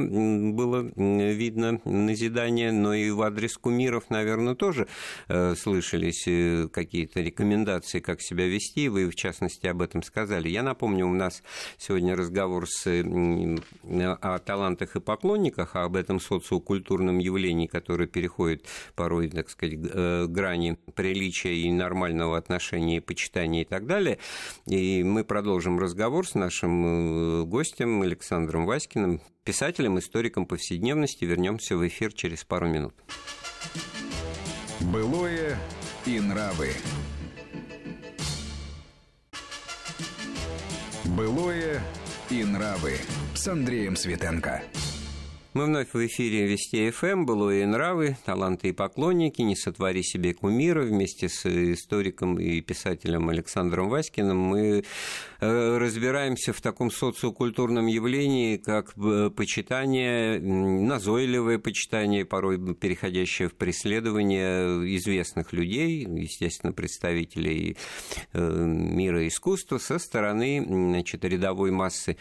было 0.51 0.89
видно 0.95 1.79
назидание, 1.85 2.71
но 2.71 2.93
и 2.93 3.09
в 3.11 3.21
адрес 3.21 3.57
кумиров, 3.57 4.09
наверное, 4.09 4.55
тоже 4.55 4.87
э, 5.27 5.55
слышались 5.55 6.23
какие-то 6.71 7.21
рекомендации, 7.21 7.99
как 7.99 8.21
себя 8.21 8.47
вести. 8.47 8.89
Вы, 8.89 9.09
в 9.09 9.15
частности, 9.15 9.67
об 9.67 9.81
этом 9.81 10.03
сказали. 10.03 10.49
Я 10.49 10.63
напомню, 10.63 11.07
у 11.07 11.13
нас 11.13 11.43
сегодня 11.77 12.15
разговор 12.15 12.67
с, 12.67 12.87
о 12.87 14.39
талантах 14.39 14.95
и 14.95 14.99
поклонниках, 14.99 15.75
а 15.75 15.83
об 15.83 15.95
этом 15.95 16.19
социокультурном 16.19 17.19
явлении, 17.19 17.67
которое 17.67 18.07
переходит 18.07 18.65
порой, 18.95 19.29
так 19.29 19.49
сказать, 19.49 19.79
грани 19.79 20.77
приличия 20.95 21.55
и 21.55 21.71
нормального 21.71 22.37
отношения 22.37 22.97
и 22.97 23.01
почитания 23.01 23.61
и 23.61 23.65
так 23.65 23.85
далее. 23.85 24.19
И 24.67 25.03
мы 25.03 25.23
продолжим 25.23 25.79
разговор 25.79 26.27
с 26.27 26.35
нашим 26.35 27.46
гостем 27.47 28.01
Александром 28.01 28.65
Васькиным, 28.65 29.21
писателем, 29.43 29.97
историком 29.97 30.45
повседневности. 30.45 31.25
Вернемся 31.25 31.77
в 31.77 31.87
эфир 31.87 32.13
через 32.13 32.43
пару 32.43 32.67
минут. 32.67 32.93
Былое 34.81 35.57
и 36.05 36.19
нравы. 36.19 36.69
Былое 41.05 41.81
и 42.29 42.43
нравы 42.43 42.97
с 43.33 43.47
Андреем 43.47 43.95
Светенко. 43.95 44.61
Мы 45.57 45.65
вновь 45.65 45.91
в 45.91 46.05
эфире 46.05 46.45
Вести 46.45 46.91
ФМ, 46.91 47.25
было 47.25 47.49
и 47.49 47.65
нравы, 47.65 48.15
таланты 48.25 48.69
и 48.69 48.71
поклонники, 48.73 49.41
не 49.41 49.55
сотвори 49.55 50.03
себе 50.03 50.35
кумира. 50.35 50.83
Вместе 50.83 51.29
с 51.29 51.47
историком 51.47 52.39
и 52.39 52.61
писателем 52.61 53.29
Александром 53.29 53.89
Васькиным 53.89 54.37
мы 54.37 54.83
разбираемся 55.45 56.53
в 56.53 56.61
таком 56.61 56.91
социокультурном 56.91 57.87
явлении, 57.87 58.57
как 58.57 58.93
э, 58.97 59.29
почитание, 59.29 60.39
назойливое 60.39 61.59
почитание, 61.59 62.25
порой 62.25 62.75
переходящее 62.75 63.49
в 63.49 63.55
преследование 63.55 64.95
известных 64.97 65.53
людей, 65.53 66.05
естественно, 66.05 66.73
представителей 66.73 67.77
э, 68.33 68.65
мира 68.65 69.27
искусства 69.27 69.77
со 69.77 69.99
стороны 69.99 70.63
значит, 70.65 71.23
рядовой 71.23 71.71
массы 71.71 72.17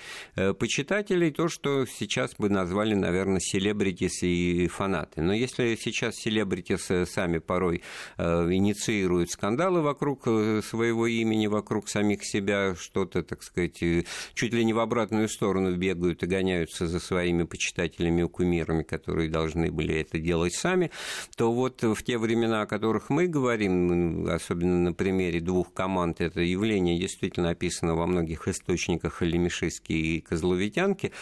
почитателей, 0.58 1.30
то, 1.30 1.49
что 1.49 1.87
сейчас 1.87 2.35
бы 2.37 2.49
назвали, 2.49 2.94
наверное, 2.94 3.40
селебритис 3.40 4.23
и 4.23 4.66
фанаты. 4.68 5.23
Но 5.23 5.32
если 5.32 5.76
сейчас 5.76 6.16
селебритис 6.16 6.90
сами 7.08 7.38
порой 7.38 7.82
э, 8.18 8.52
инициируют 8.52 9.30
скандалы 9.30 9.82
вокруг 9.82 10.23
э, 10.26 10.61
своего 10.62 11.06
имени, 11.06 11.46
вокруг 11.46 11.88
самих 11.88 12.25
себя, 12.25 12.75
что-то, 13.06 13.22
так 13.22 13.42
сказать, 13.42 13.82
э, 13.82 14.04
чуть 14.34 14.52
ли 14.52 14.64
не 14.64 14.72
в 14.72 14.78
обратную 14.78 15.28
сторону 15.28 15.75
бегают 15.76 16.22
и 16.22 16.26
гоняются 16.26 16.86
за 16.86 17.00
своими 17.00 17.44
почитателями 17.44 18.22
и 18.22 18.28
кумирами, 18.28 18.82
которые 18.82 19.30
должны 19.30 19.70
были 19.70 19.94
это 19.94 20.18
делать 20.18 20.54
сами, 20.54 20.90
то 21.36 21.52
вот 21.52 21.82
в 21.82 22.02
те 22.02 22.18
времена, 22.18 22.62
о 22.62 22.66
которых 22.66 23.10
мы 23.10 23.26
говорим, 23.26 24.28
особенно 24.28 24.78
на 24.78 24.92
примере 24.92 25.40
двух 25.40 25.72
команд, 25.72 26.20
это 26.20 26.40
явление 26.40 26.98
действительно 26.98 27.50
описано 27.50 27.94
во 27.94 28.06
многих 28.06 28.48
источниках 28.48 29.22
Лемешиски 29.22 29.92
и 29.92 30.20
Козловитянки. 30.20 31.12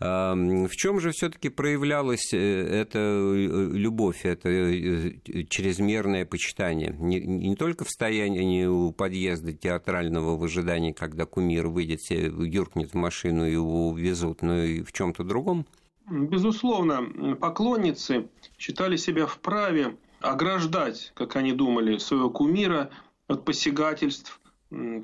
В 0.00 0.70
чем 0.70 1.00
же 1.00 1.10
все-таки 1.10 1.48
проявлялась 1.48 2.32
э, 2.32 2.38
эта 2.82 2.98
э, 2.98 3.68
любовь, 3.72 4.24
это 4.24 4.48
э, 4.48 5.12
чрезмерное 5.48 6.24
почитание? 6.24 6.94
Не, 6.98 7.20
не 7.20 7.56
только 7.56 7.84
в 7.84 7.90
стоянии 7.90 8.64
у 8.64 8.92
подъезда 8.92 9.52
театрального 9.52 10.36
в 10.36 10.44
ожидании, 10.44 10.92
когда 10.92 11.26
кумир 11.34 11.66
выйдет, 11.66 12.00
юркнет 12.10 12.92
в 12.92 12.94
машину 12.94 13.44
и 13.44 13.52
его 13.52 13.88
увезут, 13.88 14.42
но 14.42 14.56
и 14.62 14.82
в 14.82 14.92
чем-то 14.92 15.24
другом? 15.24 15.66
Безусловно, 16.08 17.34
поклонницы 17.40 18.28
считали 18.56 18.96
себя 18.96 19.26
вправе 19.26 19.96
ограждать, 20.20 21.10
как 21.14 21.34
они 21.34 21.52
думали, 21.52 21.98
своего 21.98 22.30
кумира 22.30 22.90
от 23.26 23.44
посягательств 23.44 24.40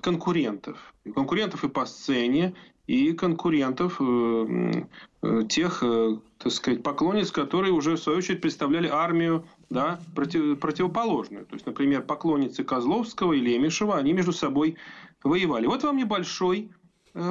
конкурентов. 0.02 0.94
Конкурентов 1.14 1.64
и 1.64 1.68
по 1.68 1.84
сцене, 1.84 2.54
и 2.86 3.12
конкурентов 3.12 4.00
э, 4.00 4.84
э, 5.22 5.42
тех, 5.48 5.82
э, 5.82 6.16
так 6.42 6.52
сказать, 6.52 6.82
поклонниц, 6.82 7.30
которые 7.30 7.72
уже, 7.72 7.96
в 7.96 8.00
свою 8.00 8.18
очередь, 8.18 8.40
представляли 8.40 8.88
армию 8.88 9.46
да, 9.68 10.00
против, 10.14 10.58
противоположную. 10.58 11.44
То 11.44 11.54
есть, 11.54 11.66
например, 11.66 12.02
поклонницы 12.02 12.64
Козловского 12.64 13.34
и 13.34 13.40
Лемешева, 13.40 13.98
они 13.98 14.14
между 14.14 14.32
собой 14.32 14.76
воевали. 15.22 15.66
Вот 15.66 15.82
вам 15.82 15.98
небольшой 15.98 16.70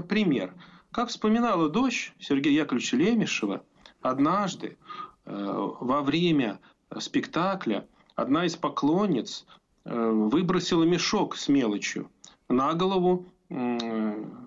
пример. 0.07 0.53
Как 0.91 1.09
вспоминала 1.09 1.69
дочь 1.69 2.13
Сергея 2.19 2.61
Яковлевича 2.61 2.97
Лемешева, 2.97 3.63
однажды 4.01 4.77
во 5.25 6.01
время 6.01 6.59
спектакля 6.99 7.87
одна 8.15 8.45
из 8.45 8.55
поклонниц 8.55 9.47
выбросила 9.85 10.83
мешок 10.83 11.35
с 11.35 11.47
мелочью 11.47 12.11
на 12.47 12.73
голову 12.73 13.25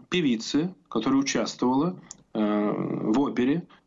певицы, 0.09 0.75
которая 0.89 1.19
участвовала 1.19 1.97
э, 2.35 2.73
в 2.77 3.19
опере 3.19 3.55
э, 3.57 3.82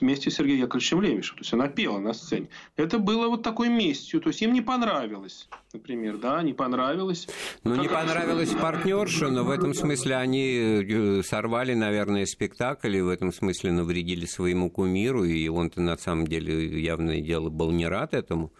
вместе 0.00 0.30
с 0.30 0.34
Сергеем 0.34 0.60
Яковлевичем 0.60 1.00
Левишем. 1.00 1.36
То 1.36 1.42
есть 1.42 1.52
она 1.52 1.68
пела 1.68 1.98
на 1.98 2.12
сцене. 2.12 2.48
Это 2.76 2.98
было 2.98 3.28
вот 3.28 3.42
такой 3.42 3.68
местью. 3.68 4.20
То 4.20 4.28
есть 4.28 4.42
им 4.42 4.52
не 4.52 4.60
понравилось, 4.60 5.48
например, 5.72 6.18
да, 6.18 6.42
не 6.42 6.52
понравилось. 6.52 7.28
Ну, 7.62 7.76
не 7.76 7.88
понравилось 7.88 8.50
партнерша, 8.50 9.28
но 9.28 9.44
в 9.44 9.50
этом 9.50 9.74
смысле 9.74 10.16
они 10.16 10.84
э, 10.88 11.22
сорвали, 11.22 11.74
наверное, 11.74 12.26
спектакль, 12.26 12.96
и 12.96 13.00
в 13.00 13.08
этом 13.08 13.32
смысле 13.32 13.72
навредили 13.72 14.26
своему 14.26 14.70
кумиру, 14.70 15.24
и 15.24 15.48
он-то 15.48 15.80
на 15.80 15.96
самом 15.96 16.26
деле 16.26 16.80
явное 16.80 17.20
дело 17.20 17.48
был 17.48 17.70
не 17.70 17.86
рад 17.86 18.14
этому. 18.14 18.52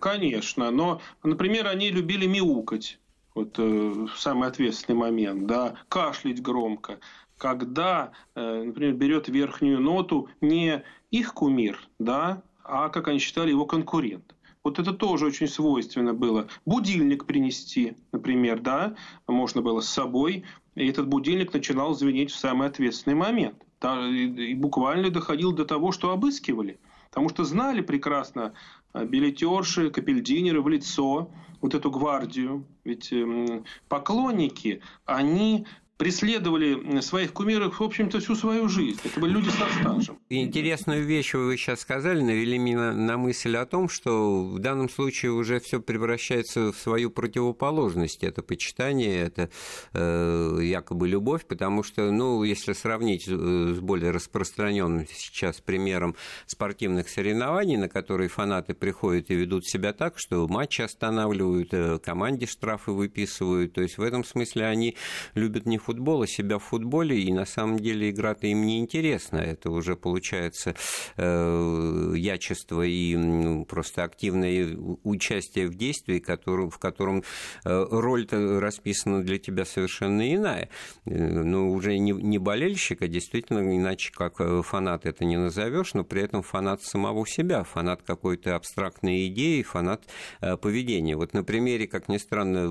Конечно, 0.00 0.70
но, 0.70 1.00
например, 1.24 1.66
они 1.66 1.90
любили 1.90 2.26
мяукать 2.26 2.98
вот 3.34 3.54
э, 3.58 4.06
самый 4.16 4.48
ответственный 4.48 4.96
момент, 4.96 5.46
да, 5.46 5.74
кашлять 5.88 6.42
громко, 6.42 6.98
когда, 7.38 8.12
э, 8.34 8.62
например, 8.64 8.94
берет 8.94 9.28
верхнюю 9.28 9.80
ноту 9.80 10.28
не 10.40 10.82
их 11.10 11.32
кумир, 11.34 11.80
да, 11.98 12.42
а, 12.64 12.88
как 12.90 13.08
они 13.08 13.18
считали, 13.18 13.50
его 13.50 13.64
конкурент. 13.64 14.34
Вот 14.64 14.78
это 14.78 14.92
тоже 14.92 15.26
очень 15.26 15.48
свойственно 15.48 16.12
было. 16.12 16.48
Будильник 16.66 17.24
принести, 17.24 17.96
например, 18.12 18.60
да, 18.60 18.96
можно 19.26 19.62
было 19.62 19.80
с 19.80 19.88
собой, 19.88 20.44
и 20.74 20.86
этот 20.86 21.08
будильник 21.08 21.54
начинал 21.54 21.94
звенеть 21.94 22.30
в 22.30 22.36
самый 22.36 22.68
ответственный 22.68 23.16
момент. 23.16 23.56
И 23.82 24.54
буквально 24.54 25.10
доходил 25.10 25.52
до 25.52 25.64
того, 25.64 25.92
что 25.92 26.10
обыскивали. 26.10 26.78
Потому 27.08 27.30
что 27.30 27.44
знали 27.44 27.80
прекрасно 27.80 28.52
э, 28.92 29.06
билетерши, 29.06 29.90
капельдинеры 29.90 30.60
в 30.60 30.68
лицо, 30.68 31.30
вот 31.60 31.74
эту 31.74 31.90
гвардию. 31.90 32.66
Ведь 32.84 33.12
эм, 33.12 33.64
поклонники, 33.88 34.82
они 35.06 35.66
преследовали 35.98 37.00
своих 37.00 37.32
кумиров, 37.32 37.80
в 37.80 37.82
общем-то, 37.82 38.20
всю 38.20 38.36
свою 38.36 38.68
жизнь. 38.68 39.00
Это 39.04 39.18
были 39.18 39.32
люди 39.32 39.50
со 39.50 39.66
стажем. 39.80 40.18
Интересную 40.30 41.04
вещь 41.04 41.34
вы 41.34 41.56
сейчас 41.56 41.80
сказали, 41.80 42.20
навели 42.20 42.56
меня 42.56 42.92
на 42.92 43.18
мысль 43.18 43.56
о 43.56 43.66
том, 43.66 43.88
что 43.88 44.44
в 44.44 44.60
данном 44.60 44.88
случае 44.88 45.32
уже 45.32 45.58
все 45.58 45.80
превращается 45.80 46.72
в 46.72 46.76
свою 46.76 47.10
противоположность. 47.10 48.22
Это 48.22 48.42
почитание, 48.42 49.22
это 49.22 49.50
э, 49.92 50.60
якобы 50.62 51.08
любовь, 51.08 51.44
потому 51.46 51.82
что, 51.82 52.12
ну, 52.12 52.44
если 52.44 52.74
сравнить 52.74 53.26
э, 53.26 53.74
с 53.74 53.80
более 53.80 54.12
распространенным 54.12 55.06
сейчас 55.12 55.60
примером 55.60 56.14
спортивных 56.46 57.08
соревнований, 57.08 57.76
на 57.76 57.88
которые 57.88 58.28
фанаты 58.28 58.72
приходят 58.72 59.30
и 59.30 59.34
ведут 59.34 59.66
себя 59.66 59.92
так, 59.92 60.18
что 60.18 60.46
матчи 60.46 60.82
останавливают, 60.82 61.74
э, 61.74 61.98
команде 61.98 62.46
штрафы 62.46 62.92
выписывают, 62.92 63.72
то 63.72 63.82
есть 63.82 63.98
в 63.98 64.02
этом 64.02 64.22
смысле 64.22 64.66
они 64.66 64.96
любят 65.34 65.66
не 65.66 65.78
футбола, 65.88 66.26
себя 66.26 66.58
в 66.58 66.64
футболе, 66.64 67.18
и 67.18 67.32
на 67.32 67.46
самом 67.46 67.78
деле 67.78 68.10
игра-то 68.10 68.46
им 68.46 68.66
не 68.66 68.78
интересна. 68.78 69.38
Это 69.38 69.70
уже 69.70 69.96
получается 69.96 70.74
э, 71.16 72.12
ячество 72.14 72.82
и 72.82 73.16
ну, 73.16 73.64
просто 73.64 74.04
активное 74.04 74.76
участие 75.02 75.68
в 75.68 75.74
действии, 75.74 76.18
который, 76.18 76.68
в 76.68 76.76
котором 76.78 77.24
э, 77.64 77.86
роль-то 77.90 78.60
расписана 78.60 79.22
для 79.22 79.38
тебя 79.38 79.64
совершенно 79.64 80.34
иная. 80.34 80.68
Э, 81.06 81.42
ну, 81.42 81.72
уже 81.72 81.96
не, 81.96 82.12
не 82.12 82.36
болельщик, 82.36 83.00
а 83.00 83.08
действительно, 83.08 83.60
иначе 83.60 84.12
как 84.12 84.42
э, 84.42 84.60
фанат 84.62 85.06
это 85.06 85.24
не 85.24 85.38
назовешь, 85.38 85.94
но 85.94 86.04
при 86.04 86.20
этом 86.20 86.42
фанат 86.42 86.82
самого 86.82 87.26
себя, 87.26 87.64
фанат 87.64 88.02
какой-то 88.02 88.56
абстрактной 88.56 89.28
идеи, 89.28 89.62
фанат 89.62 90.02
э, 90.42 90.58
поведения. 90.58 91.16
Вот 91.16 91.32
на 91.32 91.44
примере, 91.44 91.86
как 91.86 92.10
ни 92.10 92.18
странно, 92.18 92.68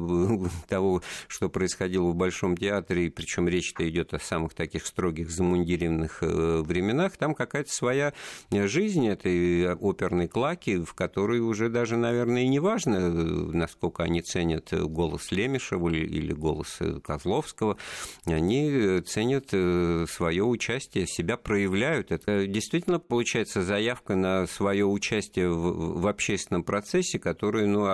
того, 0.68 1.02
что 1.28 1.50
происходило 1.50 2.10
в 2.12 2.16
Большом 2.16 2.56
театре 2.56 3.07
причем 3.10 3.48
речь-то 3.48 3.88
идет 3.88 4.14
о 4.14 4.20
самых 4.20 4.54
таких 4.54 4.86
строгих 4.86 5.30
замундированных 5.30 6.20
э, 6.22 6.62
временах, 6.62 7.18
там 7.18 7.34
какая-то 7.34 7.72
своя 7.72 8.14
жизнь 8.52 9.08
этой 9.08 9.74
оперной 9.74 10.28
клаки, 10.28 10.78
в 10.78 10.94
которой 10.94 11.40
уже 11.40 11.70
даже, 11.70 11.98
наверное, 11.98 12.44
и 12.44 12.48
не 12.48 12.60
важно, 12.60 12.96
э, 12.96 13.10
насколько 13.10 14.04
они 14.04 14.22
ценят 14.22 14.72
голос 14.72 15.32
Лемешева 15.32 15.90
или 15.90 16.34
голос 16.34 16.80
Козловского, 17.04 17.78
они 18.26 19.02
ценят 19.06 19.50
э, 19.52 20.06
свое 20.10 20.44
участие, 20.44 21.08
себя 21.08 21.38
проявляют. 21.38 22.12
Это 22.12 22.46
действительно 22.48 23.00
получается 23.00 23.64
заявка 23.64 24.16
на 24.16 24.48
свое 24.48 24.86
участие 24.86 25.50
в, 25.50 26.08
общественном 26.08 26.64
процессе, 26.64 27.20
который 27.20 27.68
ну, 27.68 27.86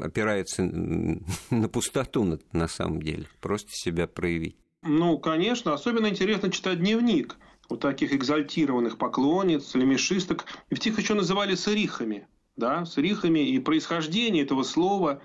опирается 0.00 0.62
на 0.62 1.68
пустоту 1.68 2.38
на 2.52 2.68
самом 2.68 3.02
деле, 3.02 3.26
просто 3.40 3.70
себя 3.72 4.06
проявить. 4.06 4.55
Ну, 4.86 5.18
конечно, 5.18 5.74
особенно 5.74 6.08
интересно 6.08 6.50
читать 6.50 6.80
дневник 6.80 7.36
вот 7.68 7.80
таких 7.80 8.12
экзальтированных 8.12 8.98
поклонниц, 8.98 9.74
лемешисток. 9.74 10.46
их 10.70 10.98
еще 10.98 11.14
называли 11.14 11.54
сырихами. 11.54 12.28
Да, 12.56 12.86
сырихами. 12.86 13.40
И 13.40 13.58
происхождение 13.58 14.44
этого 14.44 14.62
слова, 14.62 15.20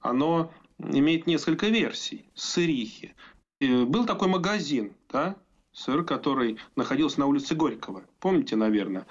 оно 0.00 0.52
имеет 0.78 1.26
несколько 1.26 1.66
версий. 1.66 2.26
Сырихи. 2.34 3.14
И 3.58 3.84
был 3.84 4.06
такой 4.06 4.28
магазин, 4.28 4.94
да, 5.12 5.36
сыр, 5.72 6.04
который 6.04 6.58
находился 6.76 7.20
на 7.20 7.26
улице 7.26 7.54
Горького. 7.54 8.04
Помните, 8.20 8.56
наверное, 8.56 9.06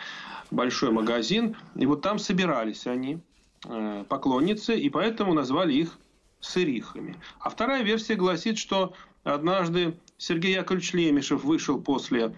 большой 0.50 0.92
магазин. 0.92 1.56
И 1.76 1.86
вот 1.86 2.02
там 2.02 2.18
собирались 2.18 2.88
они, 2.88 3.20
э, 3.66 4.06
поклонницы, 4.08 4.80
и 4.80 4.90
поэтому 4.90 5.34
назвали 5.34 5.74
их 5.74 6.00
сырихами. 6.40 7.18
А 7.40 7.50
вторая 7.50 7.84
версия 7.84 8.16
гласит, 8.16 8.58
что 8.58 8.94
Однажды 9.23 9.97
Сергей 10.17 10.53
Яковлевич 10.55 10.93
Лемешев 10.93 11.43
вышел 11.43 11.79
после 11.79 12.34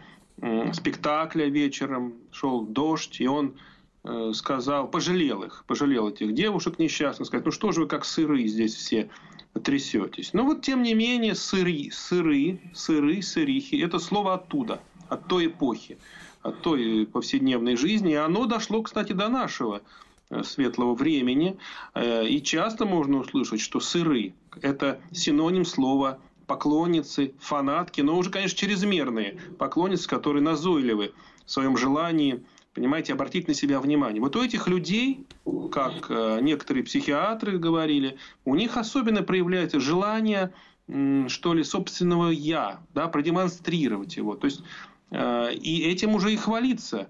спектакля 0.73 1.45
вечером, 1.45 2.15
шел 2.31 2.65
дождь, 2.65 3.21
и 3.21 3.27
он 3.27 3.55
э, 4.03 4.31
сказал, 4.33 4.87
пожалел 4.87 5.43
их, 5.43 5.63
пожалел 5.67 6.09
этих 6.09 6.33
девушек 6.33 6.79
несчастных, 6.79 7.27
сказать, 7.27 7.45
ну 7.45 7.51
что 7.51 7.71
же 7.71 7.81
вы 7.81 7.87
как 7.87 8.05
сыры 8.05 8.47
здесь 8.47 8.73
все 8.73 9.09
трясетесь. 9.63 10.33
Но 10.33 10.43
вот 10.43 10.61
тем 10.61 10.81
не 10.81 10.93
менее 10.93 11.35
сыры, 11.35 11.89
сыры, 11.91 12.59
сыры, 12.73 13.21
сырихи, 13.21 13.75
это 13.75 13.99
слово 13.99 14.35
оттуда, 14.35 14.81
от 15.09 15.27
той 15.27 15.47
эпохи, 15.47 15.97
от 16.41 16.61
той 16.61 17.05
повседневной 17.05 17.75
жизни, 17.75 18.13
и 18.13 18.15
оно 18.15 18.45
дошло, 18.45 18.81
кстати, 18.81 19.13
до 19.13 19.27
нашего 19.27 19.81
э, 20.29 20.41
светлого 20.43 20.95
времени, 20.95 21.57
э, 21.93 22.25
и 22.27 22.41
часто 22.41 22.85
можно 22.85 23.17
услышать, 23.17 23.61
что 23.61 23.79
сыры– 23.79 24.33
это 24.61 24.99
синоним 25.11 25.65
слова 25.65 26.19
поклонницы, 26.51 27.33
фанатки, 27.39 28.01
но 28.01 28.17
уже, 28.17 28.29
конечно, 28.29 28.57
чрезмерные 28.57 29.39
поклонницы, 29.57 30.09
которые 30.09 30.43
назойливы 30.43 31.13
в 31.45 31.49
своем 31.49 31.77
желании, 31.77 32.43
понимаете, 32.73 33.13
обратить 33.13 33.47
на 33.47 33.53
себя 33.53 33.79
внимание. 33.79 34.21
Вот 34.21 34.35
у 34.35 34.43
этих 34.43 34.67
людей, 34.67 35.25
как 35.71 36.07
э, 36.09 36.39
некоторые 36.41 36.83
психиатры 36.83 37.57
говорили, 37.57 38.17
у 38.43 38.55
них 38.55 38.75
особенно 38.75 39.23
проявляется 39.23 39.79
желание, 39.79 40.51
что 41.29 41.53
ли, 41.53 41.63
собственного 41.63 42.31
«я», 42.31 42.81
да, 42.93 43.07
продемонстрировать 43.07 44.17
его. 44.17 44.35
То 44.35 44.47
есть, 44.47 44.61
э, 45.11 45.53
и 45.53 45.83
этим 45.83 46.15
уже 46.15 46.33
и 46.33 46.35
хвалиться 46.35 47.07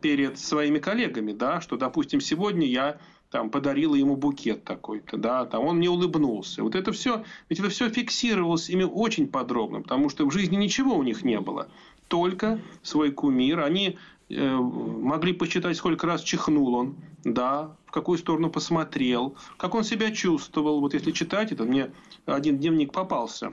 перед 0.00 0.38
своими 0.38 0.78
коллегами, 0.78 1.32
да, 1.32 1.60
что, 1.60 1.76
допустим, 1.76 2.20
сегодня 2.20 2.64
я 2.68 2.98
там 3.30 3.50
подарила 3.50 3.94
ему 3.94 4.16
букет 4.16 4.64
такой-то, 4.64 5.16
да, 5.16 5.44
там 5.44 5.64
он 5.64 5.76
мне 5.76 5.90
улыбнулся. 5.90 6.62
Вот 6.62 6.74
это 6.74 6.92
все, 6.92 7.24
ведь 7.48 7.60
это 7.60 7.68
все 7.68 7.90
фиксировалось 7.90 8.70
ими 8.70 8.84
очень 8.84 9.28
подробно, 9.28 9.82
потому 9.82 10.08
что 10.08 10.26
в 10.26 10.32
жизни 10.32 10.56
ничего 10.56 10.96
у 10.96 11.02
них 11.02 11.24
не 11.24 11.38
было, 11.40 11.68
только 12.08 12.60
свой 12.82 13.10
кумир. 13.10 13.60
Они 13.60 13.98
э, 14.30 14.56
могли 14.56 15.34
посчитать, 15.34 15.76
сколько 15.76 16.06
раз 16.06 16.22
чихнул 16.22 16.74
он, 16.74 16.96
да, 17.24 17.76
в 17.86 17.90
какую 17.90 18.18
сторону 18.18 18.50
посмотрел, 18.50 19.36
как 19.58 19.74
он 19.74 19.84
себя 19.84 20.10
чувствовал. 20.10 20.80
Вот 20.80 20.94
если 20.94 21.10
читать 21.10 21.52
это, 21.52 21.64
мне 21.64 21.90
один 22.24 22.56
дневник 22.56 22.92
попался, 22.92 23.52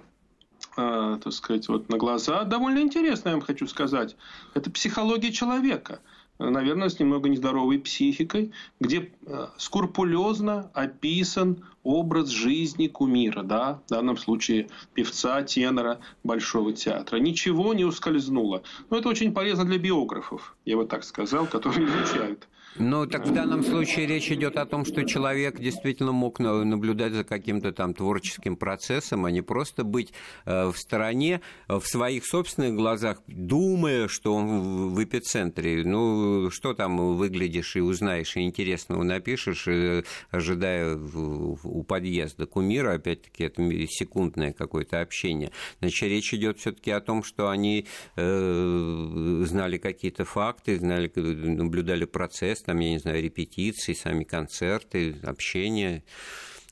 э, 0.78 1.20
так 1.22 1.34
сказать, 1.34 1.68
вот 1.68 1.90
на 1.90 1.98
глаза. 1.98 2.46
Довольно 2.46 2.80
интересно, 2.80 3.30
я 3.30 3.36
вам 3.36 3.44
хочу 3.44 3.68
сказать. 3.68 4.16
Это 4.54 4.72
психология 4.72 5.34
человека– 5.34 6.00
наверное, 6.40 6.90
с 6.90 7.00
немного 7.00 7.30
нездоровой 7.30 7.80
психикой, 7.80 8.52
где 8.80 9.12
э, 9.26 9.48
скрупулезно 9.58 10.70
описан 10.74 11.64
образ 11.84 12.30
жизни 12.30 12.88
кумира, 12.88 13.44
да, 13.44 13.82
в 13.86 13.90
данном 13.90 14.18
случае 14.18 14.70
певца, 14.94 15.44
тенора 15.44 16.00
Большого 16.24 16.74
театра. 16.74 17.18
Ничего 17.18 17.74
не 17.74 17.86
ускользнуло. 17.86 18.64
Но 18.90 18.98
это 18.98 19.10
очень 19.10 19.34
полезно 19.34 19.66
для 19.66 19.78
биографов, 19.78 20.56
я 20.66 20.78
бы 20.78 20.86
так 20.86 21.04
сказал, 21.04 21.46
которые 21.46 21.88
изучают 21.88 22.48
ну, 22.78 23.08
так 23.08 23.26
в 23.26 23.34
данном 23.34 23.64
случае 23.64 24.06
речь 24.06 24.30
идет 24.32 24.58
о 24.58 24.66
том, 24.66 24.84
что 24.84 25.06
человек 25.06 25.60
действительно 25.60 26.12
мог 26.12 26.40
наблюдать 26.40 27.14
за 27.14 27.24
каким-то 27.24 27.72
там 27.72 27.94
творческим 27.94 28.58
процессом, 28.58 29.24
а 29.24 29.32
не 29.32 29.42
просто 29.42 29.86
быть 29.86 30.12
э, 30.46 30.68
в 30.68 30.78
стороне, 30.78 31.40
э, 31.70 31.78
в 31.78 31.88
своих 31.88 32.26
собственных 32.26 32.76
глазах, 32.76 33.22
думая, 33.28 34.10
что 34.10 34.34
он 34.34 34.94
в 34.94 35.02
эпицентре. 35.02 35.86
Ну, 35.86 36.50
что 36.52 36.74
там 36.74 37.16
выглядишь 37.16 37.78
и 37.78 37.80
узнаешь, 37.80 38.36
и 38.36 38.42
интересного 38.42 39.04
напишешь, 39.04 39.68
э, 39.68 40.04
ожидая 40.30 40.98
у 40.98 41.84
подъезда 41.84 42.46
кумира, 42.46 42.94
опять-таки, 42.94 43.46
это 43.46 43.64
секундное 43.88 44.52
какое-то 44.52 45.00
общение. 45.00 45.52
Значит, 45.80 46.10
речь 46.10 46.34
идет 46.34 46.60
все-таки 46.60 46.92
о 46.92 47.00
том, 47.00 47.24
что 47.24 47.50
они 47.50 47.86
знали 48.16 49.78
какие-то 49.78 50.26
факты, 50.26 50.78
знали, 50.78 51.12
наблюдали 51.16 52.06
процесс, 52.06 52.65
там, 52.66 52.80
я 52.80 52.92
не 52.92 53.00
знаю, 53.00 53.22
репетиции, 53.22 53.94
сами 53.94 54.24
концерты, 54.24 55.16
общение. 55.24 56.04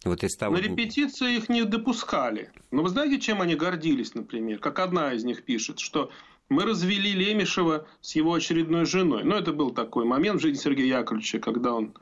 Вот 0.03 0.23
из 0.23 0.35
того... 0.35 0.55
На 0.55 0.61
репетиции 0.61 1.37
их 1.37 1.49
не 1.49 1.63
допускали. 1.63 2.51
Но 2.71 2.83
вы 2.83 2.89
знаете, 2.89 3.19
чем 3.19 3.41
они 3.41 3.55
гордились, 3.55 4.15
например? 4.15 4.59
Как 4.59 4.79
одна 4.79 5.13
из 5.13 5.23
них 5.23 5.43
пишет, 5.43 5.79
что 5.79 6.11
мы 6.49 6.63
развели 6.63 7.13
Лемешева 7.13 7.87
с 8.01 8.15
его 8.15 8.33
очередной 8.33 8.85
женой. 8.85 9.23
Ну, 9.23 9.35
это 9.35 9.53
был 9.53 9.71
такой 9.71 10.05
момент 10.05 10.39
в 10.39 10.41
жизни 10.41 10.61
Сергея 10.61 10.99
Яковлевича, 10.99 11.39
когда 11.39 11.73
он 11.73 11.93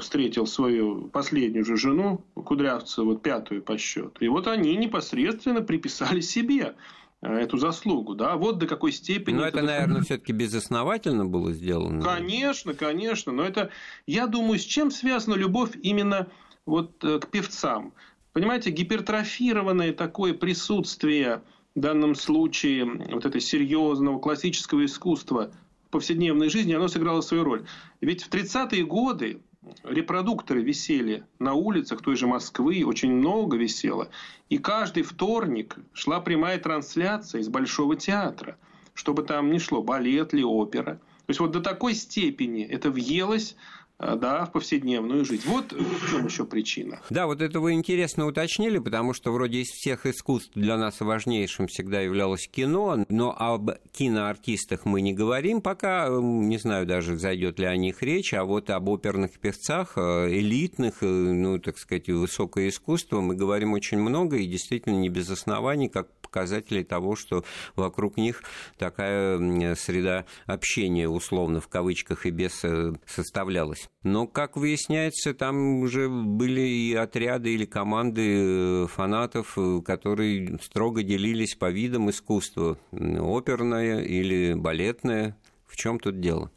встретил 0.00 0.46
свою 0.46 1.08
последнюю 1.08 1.64
же 1.64 1.76
жену, 1.76 2.24
Кудрявцеву, 2.34 3.16
пятую 3.16 3.62
по 3.62 3.76
счету. 3.76 4.12
И 4.20 4.28
вот 4.28 4.46
они 4.46 4.74
непосредственно 4.76 5.60
приписали 5.60 6.20
себе 6.20 6.74
Э, 6.74 6.74
эту 7.22 7.56
заслугу, 7.56 8.14
да, 8.14 8.36
вот 8.36 8.58
до 8.58 8.66
какой 8.66 8.92
степени... 8.92 9.36
Но 9.36 9.46
это, 9.46 9.58
это 9.58 9.66
наверное, 9.66 10.02
все-таки 10.02 10.32
безосновательно 10.32 11.24
было 11.24 11.52
сделано. 11.52 12.02
Конечно, 12.02 12.74
конечно, 12.74 13.32
но 13.32 13.44
это, 13.44 13.70
я 14.06 14.26
думаю, 14.26 14.58
с 14.58 14.64
чем 14.64 14.90
связана 14.90 15.34
любовь 15.34 15.70
именно 15.82 16.28
вот 16.66 17.02
э, 17.04 17.20
к 17.20 17.28
певцам. 17.28 17.92
Понимаете, 18.32 18.70
гипертрофированное 18.70 19.92
такое 19.92 20.34
присутствие 20.34 21.42
в 21.74 21.80
данном 21.80 22.14
случае 22.14 22.84
вот 22.84 23.24
это 23.24 23.38
серьезного 23.40 24.18
классического 24.18 24.84
искусства 24.84 25.52
в 25.86 25.90
повседневной 25.90 26.48
жизни, 26.48 26.72
оно 26.72 26.88
сыграло 26.88 27.20
свою 27.20 27.44
роль. 27.44 27.66
Ведь 28.00 28.24
в 28.24 28.30
30-е 28.30 28.84
годы 28.84 29.42
репродукторы 29.84 30.62
висели 30.62 31.24
на 31.38 31.54
улицах 31.54 32.02
той 32.02 32.16
же 32.16 32.26
Москвы, 32.26 32.84
очень 32.84 33.12
много 33.12 33.56
висело. 33.56 34.08
И 34.48 34.58
каждый 34.58 35.02
вторник 35.02 35.76
шла 35.92 36.20
прямая 36.20 36.58
трансляция 36.58 37.40
из 37.40 37.48
Большого 37.48 37.96
театра, 37.96 38.56
чтобы 38.94 39.22
там 39.22 39.50
не 39.50 39.58
шло 39.58 39.82
балет 39.82 40.32
ли 40.32 40.44
опера. 40.44 41.00
То 41.26 41.30
есть 41.30 41.40
вот 41.40 41.52
до 41.52 41.60
такой 41.60 41.94
степени 41.94 42.64
это 42.64 42.90
въелось 42.90 43.56
да, 43.98 44.44
в 44.46 44.52
повседневную 44.52 45.24
жизнь. 45.24 45.44
Вот 45.46 45.72
в 45.72 46.10
чем 46.10 46.26
еще 46.26 46.44
причина. 46.44 47.00
Да, 47.10 47.26
вот 47.26 47.40
это 47.40 47.60
вы 47.60 47.72
интересно 47.72 48.26
уточнили, 48.26 48.78
потому 48.78 49.14
что 49.14 49.32
вроде 49.32 49.60
из 49.60 49.68
всех 49.68 50.06
искусств 50.06 50.52
для 50.54 50.76
нас 50.76 51.00
важнейшим 51.00 51.68
всегда 51.68 52.00
являлось 52.00 52.48
кино, 52.48 53.04
но 53.08 53.34
об 53.36 53.70
киноартистах 53.92 54.84
мы 54.84 55.00
не 55.00 55.12
говорим 55.12 55.60
пока, 55.60 56.08
не 56.10 56.58
знаю 56.58 56.86
даже, 56.86 57.16
зайдет 57.16 57.58
ли 57.58 57.66
о 57.66 57.76
них 57.76 58.02
речь, 58.02 58.34
а 58.34 58.44
вот 58.44 58.70
об 58.70 58.88
оперных 58.88 59.38
певцах, 59.38 59.92
э, 59.96 60.28
элитных, 60.30 61.02
э, 61.02 61.06
ну, 61.06 61.58
так 61.58 61.78
сказать, 61.78 62.08
высокое 62.08 62.68
искусство 62.68 63.20
мы 63.20 63.36
говорим 63.36 63.72
очень 63.72 63.98
много 63.98 64.36
и 64.36 64.46
действительно 64.46 64.96
не 64.96 65.08
без 65.08 65.30
оснований, 65.30 65.88
как 65.88 66.08
показателей 66.32 66.82
того, 66.82 67.14
что 67.14 67.44
вокруг 67.76 68.16
них 68.16 68.42
такая 68.78 69.74
среда 69.74 70.24
общения, 70.46 71.08
условно, 71.08 71.60
в 71.60 71.68
кавычках 71.68 72.24
и 72.24 72.30
без 72.30 72.64
составлялась. 73.06 73.88
Но, 74.02 74.26
как 74.26 74.56
выясняется, 74.56 75.34
там 75.34 75.82
уже 75.82 76.08
были 76.08 76.60
и 76.62 76.94
отряды 76.94 77.54
или 77.54 77.66
команды 77.66 78.84
э, 78.84 78.86
фанатов, 78.88 79.56
э, 79.56 79.80
которые 79.84 80.58
строго 80.60 81.02
делились 81.02 81.54
по 81.54 81.70
видам 81.70 82.10
искусства. 82.10 82.78
Оперное 82.92 84.00
или 84.00 84.54
балетное. 84.54 85.36
В 85.66 85.76
чем 85.76 86.00
тут 86.00 86.20
дело? 86.20 86.50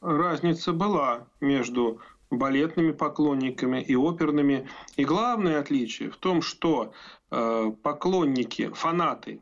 Разница 0.00 0.72
была 0.72 1.26
между 1.40 2.00
балетными 2.30 2.92
поклонниками 2.92 3.80
и 3.80 3.94
оперными. 3.94 4.68
И 4.96 5.04
главное 5.04 5.60
отличие 5.60 6.10
в 6.10 6.16
том, 6.16 6.42
что 6.42 6.92
э, 7.30 7.72
поклонники, 7.82 8.70
фанаты 8.74 9.40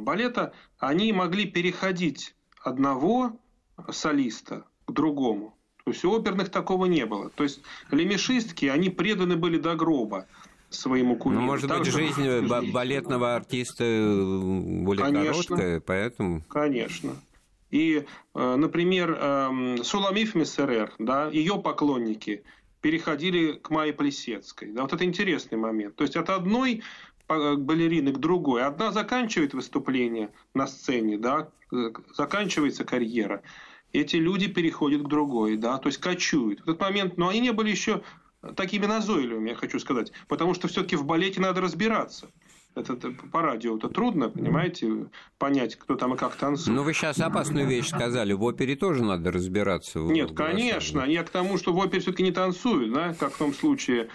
балета, 0.00 0.52
они 0.78 1.12
могли 1.12 1.46
переходить 1.46 2.34
одного 2.60 3.38
солиста 3.90 4.64
к 4.86 4.92
другому. 4.92 5.56
То 5.84 5.90
есть 5.90 6.04
у 6.04 6.12
оперных 6.12 6.50
такого 6.50 6.86
не 6.86 7.04
было. 7.04 7.30
То 7.30 7.44
есть 7.44 7.60
лемешистки, 7.90 8.66
они 8.66 8.88
преданы 8.88 9.36
были 9.36 9.58
до 9.58 9.74
гроба 9.74 10.26
своему 10.70 11.16
кумиру. 11.16 11.42
Ну, 11.42 11.46
может 11.46 11.70
быть, 11.70 11.86
жизнь 11.86 12.46
балетного 12.48 13.36
артиста 13.36 13.84
э, 13.84 14.80
более 14.82 15.04
конечно, 15.04 15.42
короткая, 15.42 15.80
поэтому... 15.80 16.40
Конечно. 16.48 17.16
И, 17.70 18.04
э, 18.34 18.56
например, 18.56 19.12
эм, 19.12 19.82
Суламиф 19.82 20.34
Мессерер, 20.34 20.92
да, 20.98 21.28
ее 21.28 21.60
поклонники 21.60 22.44
переходили 22.80 23.52
к 23.52 23.70
Майе 23.70 23.92
Плесецкой. 23.92 24.72
Да, 24.72 24.82
вот 24.82 24.92
это 24.92 25.04
интересный 25.04 25.58
момент. 25.58 25.96
То 25.96 26.04
есть 26.04 26.16
от 26.16 26.30
одной 26.30 26.82
э, 27.28 27.54
балерины 27.54 28.12
к 28.12 28.18
другой. 28.18 28.62
Одна 28.62 28.92
заканчивает 28.92 29.54
выступление 29.54 30.30
на 30.54 30.66
сцене, 30.66 31.18
да, 31.18 31.48
заканчивается 32.16 32.84
карьера 32.84 33.42
эти 33.94 34.16
люди 34.16 34.48
переходят 34.48 35.02
к 35.02 35.08
другой, 35.08 35.56
да, 35.56 35.78
то 35.78 35.86
есть 35.86 36.00
кочуют. 36.00 36.60
В 36.60 36.62
этот 36.64 36.80
момент, 36.80 37.16
но 37.16 37.28
они 37.28 37.40
не 37.40 37.52
были 37.52 37.70
еще 37.70 38.02
такими 38.56 38.86
назойливыми, 38.86 39.50
я 39.50 39.54
хочу 39.54 39.78
сказать, 39.78 40.12
потому 40.28 40.52
что 40.52 40.68
все-таки 40.68 40.96
в 40.96 41.04
балете 41.04 41.40
надо 41.40 41.60
разбираться. 41.60 42.28
Это, 42.74 42.94
это 42.94 43.10
по 43.10 43.42
радио 43.42 43.76
это 43.76 43.88
трудно, 43.88 44.28
понимаете, 44.28 45.06
понять, 45.38 45.76
кто 45.76 45.94
там 45.94 46.14
и 46.14 46.16
как 46.16 46.34
танцует. 46.34 46.76
Ну, 46.76 46.82
вы 46.82 46.92
сейчас 46.92 47.20
опасную 47.20 47.66
вещь 47.66 47.88
сказали. 47.88 48.32
В 48.32 48.42
опере 48.42 48.74
тоже 48.74 49.04
надо 49.04 49.30
разбираться. 49.30 50.00
Нет, 50.00 50.32
в 50.32 50.34
конечно. 50.34 51.02
Я 51.02 51.22
к 51.22 51.30
тому, 51.30 51.56
что 51.56 51.72
в 51.72 51.78
опере 51.78 52.00
все-таки 52.00 52.22
не 52.22 52.32
танцуют, 52.32 52.92
да, 52.92 53.14
как 53.14 53.32
в 53.32 53.38
том 53.38 53.54
случае 53.54 54.08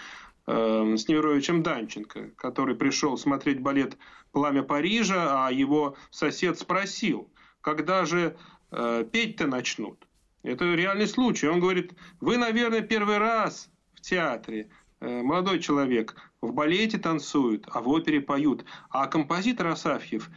э, 0.47 0.95
с 0.97 1.07
Немировичем 1.07 1.63
Данченко, 1.63 2.31
который 2.35 2.75
пришел 2.75 3.17
смотреть 3.17 3.61
балет 3.61 3.97
«Пламя 4.31 4.63
Парижа», 4.63 5.47
а 5.47 5.51
его 5.51 5.95
сосед 6.11 6.59
спросил, 6.59 7.31
когда 7.61 8.05
же 8.05 8.35
Э, 8.71 9.03
петь-то 9.11 9.47
начнут. 9.47 10.07
Это 10.43 10.65
реальный 10.73 11.07
случай. 11.07 11.47
Он 11.47 11.59
говорит, 11.59 11.93
вы, 12.19 12.37
наверное, 12.37 12.81
первый 12.81 13.17
раз 13.17 13.69
в 13.93 14.01
театре, 14.01 14.69
молодой 15.01 15.59
человек, 15.59 16.15
в 16.41 16.53
балете 16.53 16.97
танцуют, 16.97 17.67
а 17.71 17.81
в 17.81 17.89
опере 17.89 18.21
поют. 18.21 18.65
А 18.89 19.07
композитор 19.07 19.67
Асафьев 19.67 20.29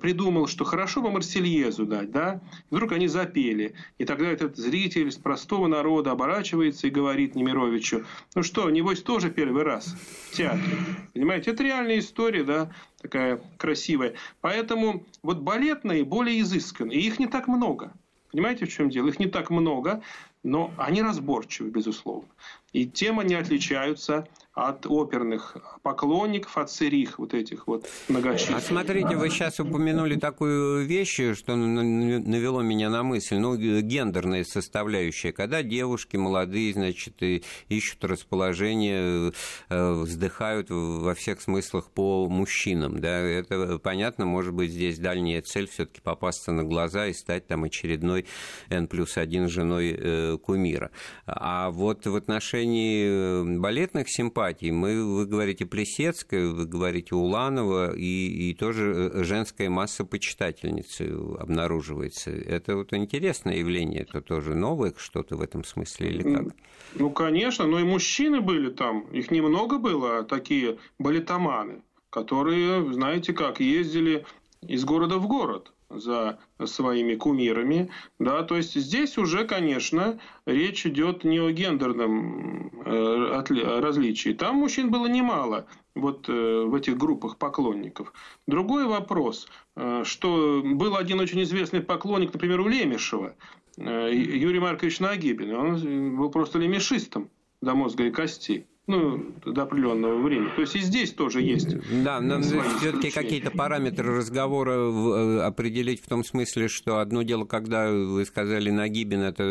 придумал, 0.00 0.46
что 0.46 0.64
хорошо 0.64 1.02
бы 1.02 1.10
Марсельезу 1.10 1.84
дать, 1.84 2.10
да? 2.10 2.40
Вдруг 2.70 2.92
они 2.92 3.06
запели. 3.06 3.74
И 3.98 4.06
тогда 4.06 4.30
этот 4.30 4.56
зритель 4.56 5.12
с 5.12 5.16
простого 5.16 5.66
народа 5.66 6.12
оборачивается 6.12 6.86
и 6.86 6.90
говорит 6.90 7.34
Немировичу, 7.34 8.06
ну 8.34 8.42
что, 8.42 8.70
небось 8.70 9.02
тоже 9.02 9.30
первый 9.30 9.64
раз 9.64 9.94
в 10.30 10.34
театре. 10.34 10.78
Понимаете, 11.12 11.50
это 11.50 11.62
реальная 11.64 11.98
история, 11.98 12.44
да, 12.44 12.72
такая 13.02 13.42
красивая. 13.58 14.14
Поэтому 14.40 15.04
вот 15.22 15.40
балетные 15.40 16.02
более 16.02 16.40
изысканы, 16.40 16.92
и 16.92 17.06
их 17.06 17.18
не 17.18 17.26
так 17.26 17.46
много. 17.46 17.92
Понимаете, 18.32 18.64
в 18.64 18.70
чем 18.70 18.88
дело? 18.88 19.08
Их 19.08 19.18
не 19.18 19.26
так 19.26 19.50
много, 19.50 20.02
но 20.42 20.72
они 20.76 21.02
разборчивы, 21.02 21.70
безусловно. 21.70 22.28
И 22.72 22.86
тем 22.86 23.18
они 23.18 23.34
отличаются 23.34 24.26
от 24.58 24.86
оперных 24.86 25.56
поклонников, 25.82 26.58
от 26.58 26.70
сырих 26.70 27.20
вот 27.20 27.32
этих 27.32 27.68
вот 27.68 27.88
многочисленных. 28.08 28.64
А 28.64 28.66
смотрите, 28.66 29.16
вы 29.16 29.30
сейчас 29.30 29.60
упомянули 29.60 30.16
такую 30.16 30.84
вещь, 30.84 31.20
что 31.34 31.54
навело 31.54 32.60
меня 32.62 32.90
на 32.90 33.04
мысль, 33.04 33.36
ну, 33.36 33.56
гендерная 33.56 34.42
составляющая, 34.42 35.32
когда 35.32 35.62
девушки 35.62 36.16
молодые, 36.16 36.72
значит, 36.72 37.22
ищут 37.68 38.04
расположение, 38.04 39.32
э, 39.68 39.92
вздыхают 39.92 40.70
во 40.70 41.14
всех 41.14 41.40
смыслах 41.40 41.90
по 41.92 42.28
мужчинам, 42.28 43.00
да, 43.00 43.20
это 43.20 43.78
понятно, 43.78 44.26
может 44.26 44.54
быть, 44.54 44.72
здесь 44.72 44.98
дальняя 44.98 45.40
цель 45.40 45.68
все-таки 45.68 46.00
попасться 46.00 46.50
на 46.50 46.64
глаза 46.64 47.06
и 47.06 47.12
стать 47.12 47.46
там 47.46 47.62
очередной 47.62 48.26
N 48.70 48.88
плюс 48.88 49.16
один 49.16 49.48
женой 49.48 49.96
э, 49.96 50.36
кумира. 50.38 50.90
А 51.26 51.70
вот 51.70 52.06
в 52.06 52.16
отношении 52.16 52.57
отношении 52.58 53.06
э, 53.06 53.58
балетных 53.58 54.08
симпатий 54.08 54.70
мы, 54.70 55.04
вы 55.04 55.26
говорите 55.26 55.66
Плесецкая, 55.66 56.48
вы 56.48 56.66
говорите 56.66 57.14
Уланова, 57.14 57.94
и, 57.94 58.50
и 58.50 58.54
тоже 58.54 59.10
э, 59.14 59.24
женская 59.24 59.68
масса 59.68 60.04
почитательницы 60.04 61.14
обнаруживается. 61.38 62.30
Это 62.30 62.76
вот 62.76 62.92
интересное 62.92 63.56
явление, 63.56 64.02
это 64.02 64.20
тоже 64.20 64.54
новое 64.54 64.92
что-то 64.96 65.36
в 65.36 65.42
этом 65.42 65.64
смысле 65.64 66.08
или 66.08 66.22
как? 66.22 66.54
Ну, 66.94 67.10
конечно, 67.10 67.66
но 67.66 67.78
и 67.78 67.84
мужчины 67.84 68.40
были 68.40 68.70
там, 68.70 69.02
их 69.12 69.30
немного 69.30 69.78
было, 69.78 70.24
такие 70.24 70.78
балетоманы, 70.98 71.82
которые, 72.10 72.92
знаете 72.92 73.32
как, 73.32 73.60
ездили 73.60 74.24
из 74.62 74.84
города 74.84 75.18
в 75.18 75.28
город 75.28 75.72
за 75.90 76.38
своими 76.64 77.14
кумирами, 77.14 77.90
да, 78.18 78.42
то 78.42 78.56
есть 78.56 78.74
здесь 78.74 79.16
уже, 79.16 79.46
конечно, 79.46 80.18
речь 80.44 80.84
идет 80.86 81.24
не 81.24 81.38
о 81.40 81.50
гендерном 81.50 82.82
э, 82.84 83.80
различии. 83.80 84.34
Там 84.34 84.56
мужчин 84.56 84.90
было 84.90 85.06
немало, 85.06 85.66
вот 85.94 86.28
э, 86.28 86.32
в 86.32 86.74
этих 86.74 86.98
группах 86.98 87.38
поклонников. 87.38 88.12
Другой 88.46 88.86
вопрос, 88.86 89.48
э, 89.76 90.02
что 90.04 90.62
был 90.62 90.96
один 90.96 91.20
очень 91.20 91.42
известный 91.42 91.80
поклонник, 91.80 92.34
например, 92.34 92.60
у 92.60 92.68
Лемешева, 92.68 93.34
Юрий 93.76 94.58
Маркович 94.58 94.98
Нагибин, 94.98 95.54
он 95.54 96.16
был 96.16 96.30
просто 96.30 96.58
лемешистом 96.58 97.30
до 97.62 97.74
мозга 97.74 98.04
и 98.04 98.10
костей 98.10 98.66
ну, 98.88 99.22
до 99.44 99.62
определенного 99.62 100.20
времени. 100.22 100.48
То 100.56 100.62
есть 100.62 100.74
и 100.74 100.80
здесь 100.80 101.12
тоже 101.12 101.42
есть. 101.42 101.76
Да, 102.02 102.20
но 102.20 102.40
все-таки 102.40 103.10
какие-то 103.10 103.50
параметры 103.50 104.16
разговора 104.16 104.72
э, 104.72 105.40
определить 105.42 106.02
в 106.02 106.08
том 106.08 106.24
смысле, 106.24 106.68
что 106.68 106.98
одно 106.98 107.22
дело, 107.22 107.44
когда 107.44 107.90
вы 107.92 108.24
сказали 108.24 108.70
Нагибин, 108.70 109.20
это 109.20 109.44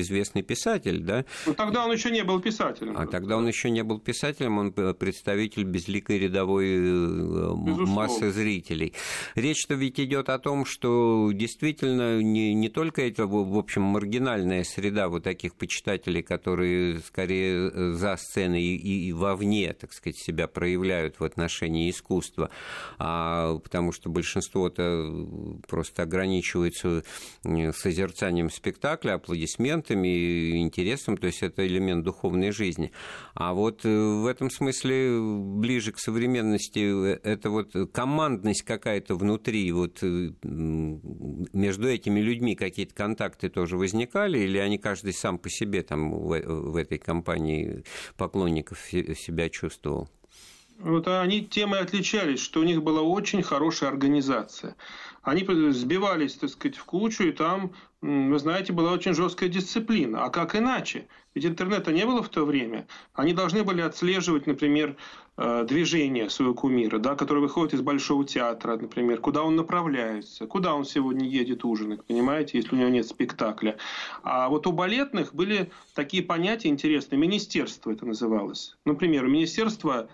известный 0.00 0.42
писатель, 0.42 0.98
да? 0.98 1.24
Ну, 1.46 1.54
тогда 1.54 1.86
он 1.86 1.92
еще 1.92 2.10
не 2.10 2.24
был 2.24 2.40
писателем. 2.40 2.96
А 2.98 3.06
тогда 3.06 3.36
он 3.36 3.46
еще 3.46 3.70
не 3.70 3.84
был 3.84 4.00
писателем, 4.00 4.58
он 4.58 4.72
представитель 4.72 5.62
безликой 5.62 6.18
рядовой 6.18 6.66
э, 6.66 7.54
Безусловно. 7.56 7.86
массы 7.86 8.32
зрителей. 8.32 8.94
Речь-то 9.36 9.74
ведь 9.74 10.00
идет 10.00 10.28
о 10.28 10.40
том, 10.40 10.64
что 10.64 11.30
действительно 11.32 12.20
не, 12.20 12.52
не 12.52 12.68
только 12.68 13.02
это, 13.02 13.26
в 13.26 13.56
общем, 13.56 13.82
маргинальная 13.82 14.64
среда 14.64 15.08
вот 15.08 15.22
таких 15.22 15.54
почитателей, 15.54 16.22
которые 16.22 16.98
скорее 16.98 17.70
э, 17.72 17.92
за 17.92 18.16
сценой 18.16 18.71
и, 18.76 19.12
вовне, 19.12 19.72
так 19.72 19.92
сказать, 19.92 20.18
себя 20.18 20.46
проявляют 20.46 21.20
в 21.20 21.24
отношении 21.24 21.90
искусства, 21.90 22.50
а, 22.98 23.58
потому 23.58 23.92
что 23.92 24.10
большинство-то 24.10 25.28
просто 25.68 26.02
ограничивается 26.02 27.04
созерцанием 27.74 28.50
спектакля, 28.50 29.14
аплодисментами, 29.14 30.60
интересом, 30.60 31.16
то 31.16 31.26
есть 31.26 31.42
это 31.42 31.66
элемент 31.66 32.04
духовной 32.04 32.52
жизни. 32.52 32.92
А 33.34 33.54
вот 33.54 33.84
э, 33.84 33.88
в 33.88 34.26
этом 34.26 34.50
смысле 34.50 35.20
ближе 35.20 35.92
к 35.92 35.98
современности 35.98 37.14
это 37.22 37.50
вот 37.50 37.72
командность 37.92 38.62
какая-то 38.62 39.14
внутри, 39.16 39.70
вот 39.72 39.98
э, 40.02 40.30
между 40.42 41.88
этими 41.88 42.20
людьми 42.20 42.54
какие-то 42.54 42.94
контакты 42.94 43.48
тоже 43.48 43.76
возникали, 43.76 44.38
или 44.38 44.58
они 44.58 44.78
каждый 44.78 45.12
сам 45.12 45.38
по 45.38 45.50
себе 45.50 45.82
там 45.82 46.12
в, 46.12 46.40
в 46.40 46.76
этой 46.76 46.98
компании 46.98 47.84
поклонник 48.16 48.61
сотрудников 48.62 49.18
себя 49.18 49.48
чувствовал? 49.48 50.08
Вот 50.78 51.06
они 51.06 51.44
тем 51.44 51.74
и 51.74 51.78
отличались, 51.78 52.40
что 52.40 52.60
у 52.60 52.64
них 52.64 52.82
была 52.82 53.02
очень 53.02 53.42
хорошая 53.42 53.90
организация. 53.90 54.74
Они 55.22 55.46
сбивались, 55.72 56.34
так 56.34 56.50
сказать, 56.50 56.76
в 56.76 56.84
кучу, 56.84 57.24
и 57.24 57.32
там, 57.32 57.72
вы 58.00 58.38
знаете, 58.38 58.72
была 58.72 58.92
очень 58.92 59.14
жесткая 59.14 59.48
дисциплина. 59.48 60.24
А 60.24 60.30
как 60.30 60.56
иначе? 60.56 61.06
Ведь 61.34 61.46
интернета 61.46 61.92
не 61.92 62.04
было 62.04 62.22
в 62.22 62.28
то 62.28 62.44
время. 62.44 62.86
Они 63.14 63.32
должны 63.32 63.62
были 63.62 63.80
отслеживать, 63.80 64.46
например, 64.46 64.96
движение 65.36 66.28
своего 66.28 66.54
кумира, 66.54 66.98
да, 66.98 67.14
который 67.14 67.40
выходит 67.40 67.74
из 67.74 67.80
Большого 67.80 68.24
театра, 68.24 68.76
например, 68.76 69.18
куда 69.18 69.42
он 69.42 69.56
направляется, 69.56 70.46
куда 70.46 70.74
он 70.74 70.84
сегодня 70.84 71.26
едет 71.26 71.64
ужинать, 71.64 72.04
понимаете, 72.04 72.58
если 72.58 72.74
у 72.74 72.78
него 72.78 72.90
нет 72.90 73.06
спектакля. 73.06 73.78
А 74.22 74.50
вот 74.50 74.66
у 74.66 74.72
балетных 74.72 75.34
были 75.34 75.70
такие 75.94 76.22
понятия 76.22 76.68
интересные. 76.68 77.18
Министерство 77.18 77.90
это 77.90 78.04
называлось. 78.04 78.76
Например, 78.84 79.26
министерство 79.26 80.08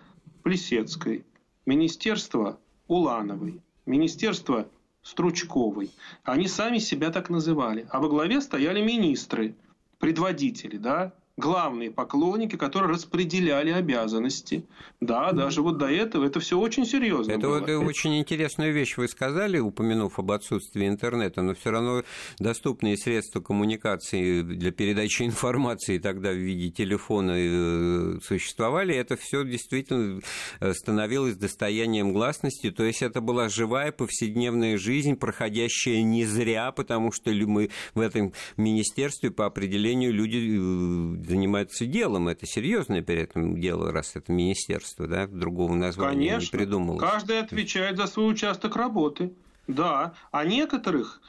Плесецкой, 0.45 1.25
министерство 1.67 2.59
Улановой, 2.87 3.61
министерство 3.87 4.69
Стручковой. 5.03 5.91
Они 6.23 6.47
сами 6.49 6.79
себя 6.79 7.11
так 7.11 7.29
называли. 7.31 7.87
А 7.91 8.01
во 8.01 8.09
главе 8.09 8.41
стояли 8.41 8.83
министры, 8.83 9.55
предводители, 9.99 10.77
да, 10.77 11.13
главные 11.39 11.91
поклонники, 11.91 12.57
которые 12.57 12.93
распределяли 12.93 13.71
обязанности. 13.71 14.65
Да, 15.01 15.31
даже 15.31 15.63
вот 15.63 15.79
до 15.79 15.87
этого 15.87 16.25
это 16.25 16.41
все 16.41 16.59
очень 16.59 16.85
серьезно. 16.85 17.33
Это 17.33 17.47
было. 17.47 17.61
вот 17.61 17.69
очень 17.69 18.19
интересную 18.19 18.73
вещь 18.73 18.97
вы 18.97 19.07
сказали, 19.07 19.59
упомянув 19.59 20.19
об 20.19 20.33
отсутствии 20.33 20.89
интернета, 20.89 21.43
но 21.43 21.55
все 21.55 21.71
равно 21.71 22.03
доступные 22.41 22.97
средства 22.97 23.41
коммуникации 23.41 24.43
для 24.43 24.73
передачи 24.73 25.23
информации 25.27 25.99
тогда 25.99 26.33
в 26.33 26.37
виде 26.37 26.71
телефона 26.71 27.35
э, 27.37 28.19
существовали. 28.23 28.95
Это 28.97 29.17
все 29.17 29.45
действительно 29.45 30.21
э, 30.59 30.73
становилось 30.75 31.37
достоянием 31.37 32.13
гласности. 32.13 32.73
То 32.73 32.83
есть 32.83 33.03
это 33.03 33.21
была 33.21 33.49
живая 33.49 33.93
повседневная 33.93 34.77
жизнь, 34.77 35.15
проходящая 35.15 36.03
не 36.03 36.25
зря, 36.25 36.73
потому 36.73 37.13
что 37.13 37.31
мы 37.31 37.71
в 37.95 38.01
этом 38.01 38.33
министерстве 38.57 39.31
по 39.31 39.47
определению 39.47 40.13
люди 40.13 40.59
э, 40.59 41.28
занимаются 41.29 41.87
делом. 41.87 42.29
Это 42.29 42.47
серьезное 42.47 43.03
при 43.03 43.17
этом 43.17 43.61
дело, 43.61 43.93
раз 43.93 44.17
это 44.17 44.33
министерство, 44.33 45.07
да, 45.07 45.27
другого 45.27 45.75
названия 45.75 46.31
Конечно. 46.31 46.57
не 46.57 46.59
придумал. 46.59 46.97
Каждый 46.99 47.39
отвечает 47.41 47.97
за 47.97 48.07
свой 48.07 48.33
участок 48.33 48.77
работы. 48.77 49.33
Да, 49.67 50.15
а 50.33 50.45
некоторых 50.45 51.21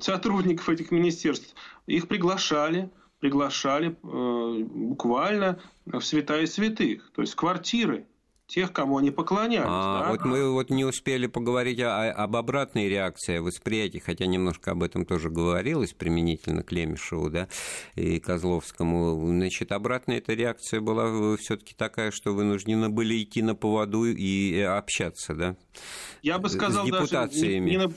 сотрудников 0.00 0.68
этих 0.68 0.90
министерств 0.90 1.54
их 1.86 2.08
приглашали, 2.08 2.90
приглашали 3.20 3.90
э, 3.90 4.64
буквально 4.64 5.58
в 5.84 6.00
святая 6.00 6.46
святых, 6.46 7.10
то 7.14 7.22
есть 7.22 7.34
квартиры 7.34 8.06
тех, 8.48 8.72
кому 8.72 8.98
они 8.98 9.10
поклонялись. 9.10 9.66
А, 9.68 10.04
да? 10.04 10.10
Вот 10.10 10.24
мы 10.24 10.50
вот 10.50 10.70
не 10.70 10.84
успели 10.84 11.26
поговорить 11.26 11.80
о, 11.80 12.10
об 12.10 12.34
обратной 12.34 12.88
реакции, 12.88 13.38
восприятии, 13.38 13.98
хотя 13.98 14.26
немножко 14.26 14.72
об 14.72 14.82
этом 14.82 15.04
тоже 15.04 15.30
говорилось 15.30 15.92
применительно 15.92 16.62
к 16.62 16.72
Лемешеву 16.72 17.28
да, 17.30 17.48
и 17.94 18.18
Козловскому. 18.18 19.26
Значит, 19.26 19.70
обратная 19.70 20.18
эта 20.18 20.32
реакция 20.32 20.80
была 20.80 21.36
все-таки 21.36 21.74
такая, 21.76 22.10
что 22.10 22.32
вынуждены 22.32 22.88
были 22.88 23.22
идти 23.22 23.42
на 23.42 23.54
поводу 23.54 24.06
и 24.06 24.58
общаться, 24.60 25.34
да? 25.34 25.56
Я 26.22 26.38
бы 26.38 26.48
сказал, 26.48 26.84
с 26.84 26.86
депутациями. 26.86 27.52
даже 27.52 27.60
не, 27.60 27.70
не 27.70 27.76
на 27.76 27.92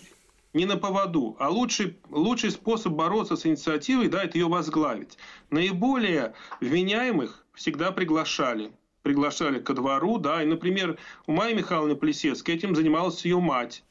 не 0.53 0.65
на 0.65 0.75
поводу, 0.75 1.37
а 1.39 1.49
лучший, 1.49 1.97
лучший 2.09 2.51
способ 2.51 2.91
бороться 2.91 3.37
с 3.37 3.45
инициативой, 3.45 4.09
да, 4.09 4.25
это 4.25 4.37
ее 4.37 4.47
возглавить. 4.49 5.17
Наиболее 5.49 6.33
вменяемых 6.59 7.45
всегда 7.53 7.91
приглашали 7.91 8.73
приглашали 9.03 9.59
ко 9.59 9.73
двору, 9.73 10.17
да, 10.17 10.43
и, 10.43 10.45
например, 10.45 10.97
у 11.27 11.33
Майи 11.33 11.53
Михайловны 11.53 11.95
Плесецкой 11.95 12.55
этим 12.55 12.75
занималась 12.75 13.25
ее 13.25 13.39
мать, 13.39 13.83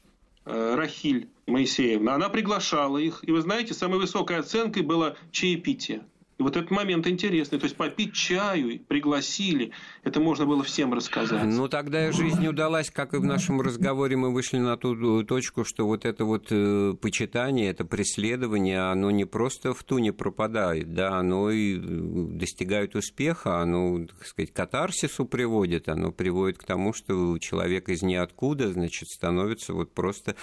э, 0.45 0.75
Рахиль 0.75 1.29
Моисеевна. 1.47 2.15
Она 2.15 2.29
приглашала 2.29 2.97
их, 2.97 3.23
и 3.23 3.31
вы 3.31 3.41
знаете, 3.41 3.73
самой 3.73 3.99
высокой 3.99 4.37
оценкой 4.37 4.83
было 4.83 5.17
чаепитие. 5.31 6.05
И 6.41 6.43
вот 6.43 6.57
этот 6.57 6.71
момент 6.71 7.05
интересный. 7.05 7.59
То 7.59 7.65
есть 7.65 7.75
попить 7.75 8.15
чаю 8.15 8.79
пригласили. 8.79 9.73
Это 10.03 10.19
можно 10.19 10.47
было 10.47 10.63
всем 10.63 10.91
рассказать. 10.91 11.45
Ну, 11.45 11.67
тогда 11.67 12.11
жизнь 12.11 12.47
удалась, 12.47 12.89
как 12.89 13.13
и 13.13 13.17
в 13.17 13.23
нашем 13.23 13.61
разговоре 13.61 14.15
мы 14.17 14.33
вышли 14.33 14.57
на 14.57 14.75
ту 14.75 15.23
точку, 15.23 15.63
что 15.63 15.85
вот 15.85 16.03
это 16.03 16.25
вот 16.25 16.47
э, 16.49 16.95
почитание, 16.99 17.69
это 17.69 17.85
преследование, 17.85 18.89
оно 18.89 19.11
не 19.11 19.25
просто 19.25 19.75
в 19.75 19.83
ту 19.83 19.99
не 19.99 20.09
пропадает, 20.09 20.95
да, 20.95 21.19
оно 21.19 21.51
и 21.51 21.77
э, 21.77 21.79
достигает 21.79 22.95
успеха, 22.95 23.59
оно, 23.61 24.07
так 24.07 24.25
сказать, 24.25 24.51
катарсису 24.51 25.25
приводит, 25.25 25.89
оно 25.89 26.11
приводит 26.11 26.57
к 26.57 26.63
тому, 26.63 26.91
что 26.91 27.37
человек 27.37 27.87
из 27.89 28.01
ниоткуда, 28.01 28.73
значит, 28.73 29.09
становится 29.09 29.73
вот 29.75 29.93
просто 29.93 30.35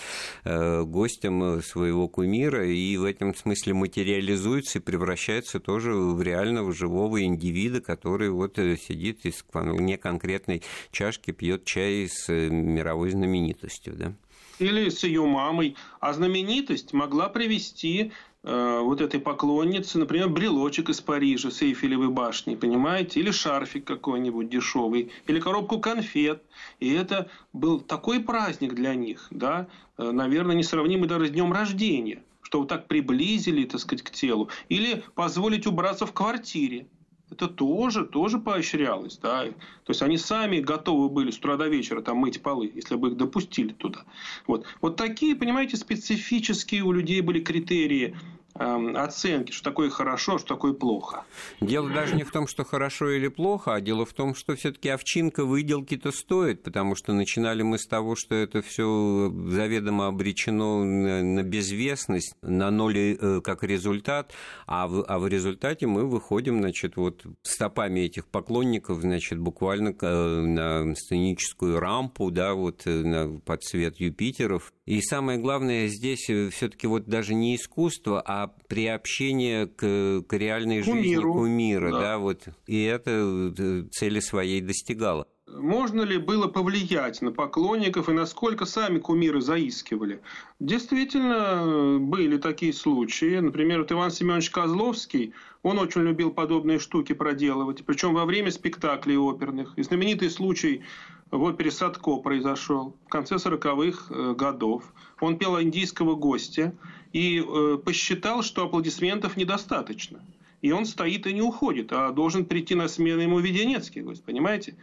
э, 0.45 0.83
гостем 0.85 1.61
своего 1.61 2.07
кумира 2.07 2.65
и 2.65 2.97
в 2.97 3.03
этом 3.03 3.35
смысле 3.35 3.75
материализуется 3.75 4.79
и 4.79 4.83
превращается 4.83 5.59
тоже 5.59 5.88
в 5.95 6.23
реального 6.23 6.73
живого 6.73 7.23
индивида, 7.23 7.81
который 7.81 8.31
вот 8.31 8.59
э, 8.59 8.77
сидит 8.77 9.25
из 9.25 9.37
вполне 9.37 9.99
конкретной 9.99 10.63
чашки, 10.91 11.31
пьет 11.31 11.65
чай 11.65 12.09
с 12.09 12.29
э, 12.29 12.49
мировой 12.49 13.11
знаменитостью. 13.11 13.95
Да? 13.97 14.13
Или 14.59 14.89
с 14.89 15.05
ее 15.05 15.25
мамой. 15.25 15.77
А 16.01 16.13
знаменитость 16.13 16.93
могла 16.93 17.29
привести 17.29 18.13
э, 18.43 18.81
вот 18.83 19.01
этой 19.01 19.21
поклоннице, 19.21 19.99
например, 19.99 20.29
брелочек 20.29 20.89
из 20.89 21.01
Парижа 21.01 21.51
с 21.51 21.63
Эйфелевой 21.63 22.09
башни, 22.09 22.55
понимаете? 22.55 23.21
Или 23.21 23.31
шарфик 23.31 23.85
какой-нибудь 23.85 24.49
дешевый, 24.49 25.11
или 25.27 25.41
коробку 25.41 25.81
конфет. 25.81 26.43
И 26.81 26.93
это 26.93 27.31
был 27.53 27.81
такой 27.81 28.21
праздник 28.21 28.75
для 28.75 28.95
них, 28.95 29.29
да, 29.31 29.69
наверное, 29.97 30.57
несравнимый 30.57 31.09
даже 31.09 31.29
с 31.29 31.31
днем 31.31 31.53
рождения 31.53 32.23
что 32.49 32.61
вот 32.61 32.69
так 32.69 32.89
приблизили, 32.89 33.67
так 33.67 33.79
сказать, 33.79 34.03
к 34.03 34.11
телу, 34.11 34.49
или 34.71 35.05
позволить 35.15 35.67
убраться 35.67 36.07
в 36.07 36.15
квартире. 36.15 36.87
это 37.31 37.47
тоже, 37.47 38.07
тоже 38.07 38.39
поощрялось. 38.39 39.19
Да? 39.19 39.45
То 39.45 39.91
есть 39.91 40.01
они 40.01 40.17
сами 40.17 40.61
готовы 40.61 41.11
были 41.11 41.31
с 41.31 41.37
утра 41.37 41.59
до 41.59 41.69
вечера 41.69 42.01
там 42.01 42.17
мыть 42.17 42.41
полы, 42.41 42.73
если 42.75 42.97
бы 42.97 43.09
их 43.09 43.19
допустили 43.19 43.75
туда. 43.75 44.05
Вот, 44.47 44.65
вот 44.81 44.97
такие, 44.97 45.37
понимаете, 45.37 45.77
специфические 45.77 46.85
у 46.85 46.93
людей 46.93 47.21
были 47.21 47.41
критерии 47.41 48.17
оценки, 48.59 49.53
что 49.53 49.71
такое 49.71 49.91
хорошо, 49.91 50.39
что 50.39 50.49
такое 50.49 50.73
плохо. 50.73 51.25
Дело 51.61 51.91
даже 51.91 52.15
не 52.17 52.25
в 52.25 52.31
том, 52.31 52.47
что 52.47 52.65
хорошо 52.65 53.11
или 53.11 53.29
плохо, 53.29 53.75
а 53.75 53.81
дело 53.81 54.05
в 54.05 54.13
том, 54.13 54.35
что 54.35 54.55
все-таки 54.57 54.89
овчинка 54.89 55.45
выделки-то 55.45 56.13
стоит, 56.13 56.63
потому 56.63 56.95
что 56.95 57.13
начинали 57.13 57.63
мы 57.63 57.79
с 57.79 57.87
того, 57.87 58.17
что 58.17 58.35
это 58.35 58.63
все 58.63 59.33
заведомо 59.47 60.09
обречено 60.09 60.85
на 60.85 61.43
безвестность, 61.43 62.35
на 62.43 62.71
ноль 62.71 62.99
э, 62.99 63.41
как 63.43 63.63
результат, 63.63 64.33
а 64.67 64.89
в, 64.89 65.05
а 65.07 65.19
в 65.19 65.29
результате 65.29 65.87
мы 65.87 66.07
выходим, 66.07 66.61
значит, 66.61 66.97
вот 66.97 67.25
стопами 67.43 68.01
этих 68.01 68.27
поклонников, 68.27 69.01
значит, 69.01 69.39
буквально 69.39 69.95
э, 70.01 70.41
на 70.41 70.95
сценическую 70.95 71.79
рампу, 71.81 72.31
да, 72.31 72.55
вот 72.55 72.83
э, 72.87 72.91
на, 72.91 73.39
под 73.41 73.63
цвет 73.63 74.01
Юпитеров. 74.01 74.73
И 74.87 75.01
самое 75.03 75.39
главное 75.39 75.89
здесь 75.89 76.25
все-таки 76.25 76.87
вот 76.87 77.07
даже 77.07 77.35
не 77.35 77.57
искусство, 77.57 78.23
а 78.25 78.48
приобщение 78.69 79.67
к, 79.67 80.23
к 80.27 80.33
реальной 80.33 80.83
кумиру, 80.83 81.33
жизни 81.35 81.41
кумира, 81.41 81.91
да. 81.91 82.01
да, 82.01 82.19
вот, 82.19 82.49
и 82.67 82.83
это 82.83 83.11
э, 83.11 83.85
цели 83.91 84.21
своей 84.21 84.61
достигало. 84.61 85.27
Можно 85.55 86.03
ли 86.03 86.19
было 86.19 86.47
повлиять 86.47 87.23
на 87.23 87.33
поклонников 87.33 88.09
и 88.09 88.13
насколько 88.13 88.67
сами 88.67 88.99
кумиры 88.99 89.41
заискивали? 89.41 90.21
Действительно, 90.61 91.99
были 91.99 92.37
такие 92.37 92.73
случаи. 92.73 93.39
Например, 93.39 93.81
вот 93.81 93.93
Иван 93.93 94.11
Семенович 94.11 94.51
Козловский, 94.51 95.33
он 95.63 95.79
очень 95.79 96.03
любил 96.03 96.31
подобные 96.31 96.79
штуки 96.79 97.13
проделывать, 97.13 97.85
причем 97.85 98.15
во 98.15 98.25
время 98.25 98.51
спектаклей 98.51 99.17
оперных. 99.17 99.77
И 99.77 99.83
знаменитый 99.83 100.31
случай 100.31 100.83
в 101.31 101.43
опере 101.43 101.71
«Садко» 101.71 102.17
произошел 102.17 102.95
в 103.07 103.09
конце 103.09 103.37
40-х 103.37 104.15
э, 104.15 104.35
годов. 104.35 104.85
Он 105.21 105.39
пел 105.39 105.61
индийского 105.61 106.15
гостя, 106.15 106.75
и 107.13 107.41
э, 107.41 107.79
посчитал, 107.85 108.43
что 108.43 108.65
аплодисментов 108.65 109.37
недостаточно. 109.37 110.21
И 110.61 110.73
он 110.73 110.87
стоит 110.87 111.27
и 111.27 111.33
не 111.33 111.43
уходит, 111.43 111.93
а 111.93 112.11
должен 112.11 112.45
прийти 112.45 112.75
на 112.75 112.89
смену 112.89 113.21
ему 113.21 113.39
Веденецкий 113.39 114.03
гость, 114.03 114.25
понимаете? 114.25 114.77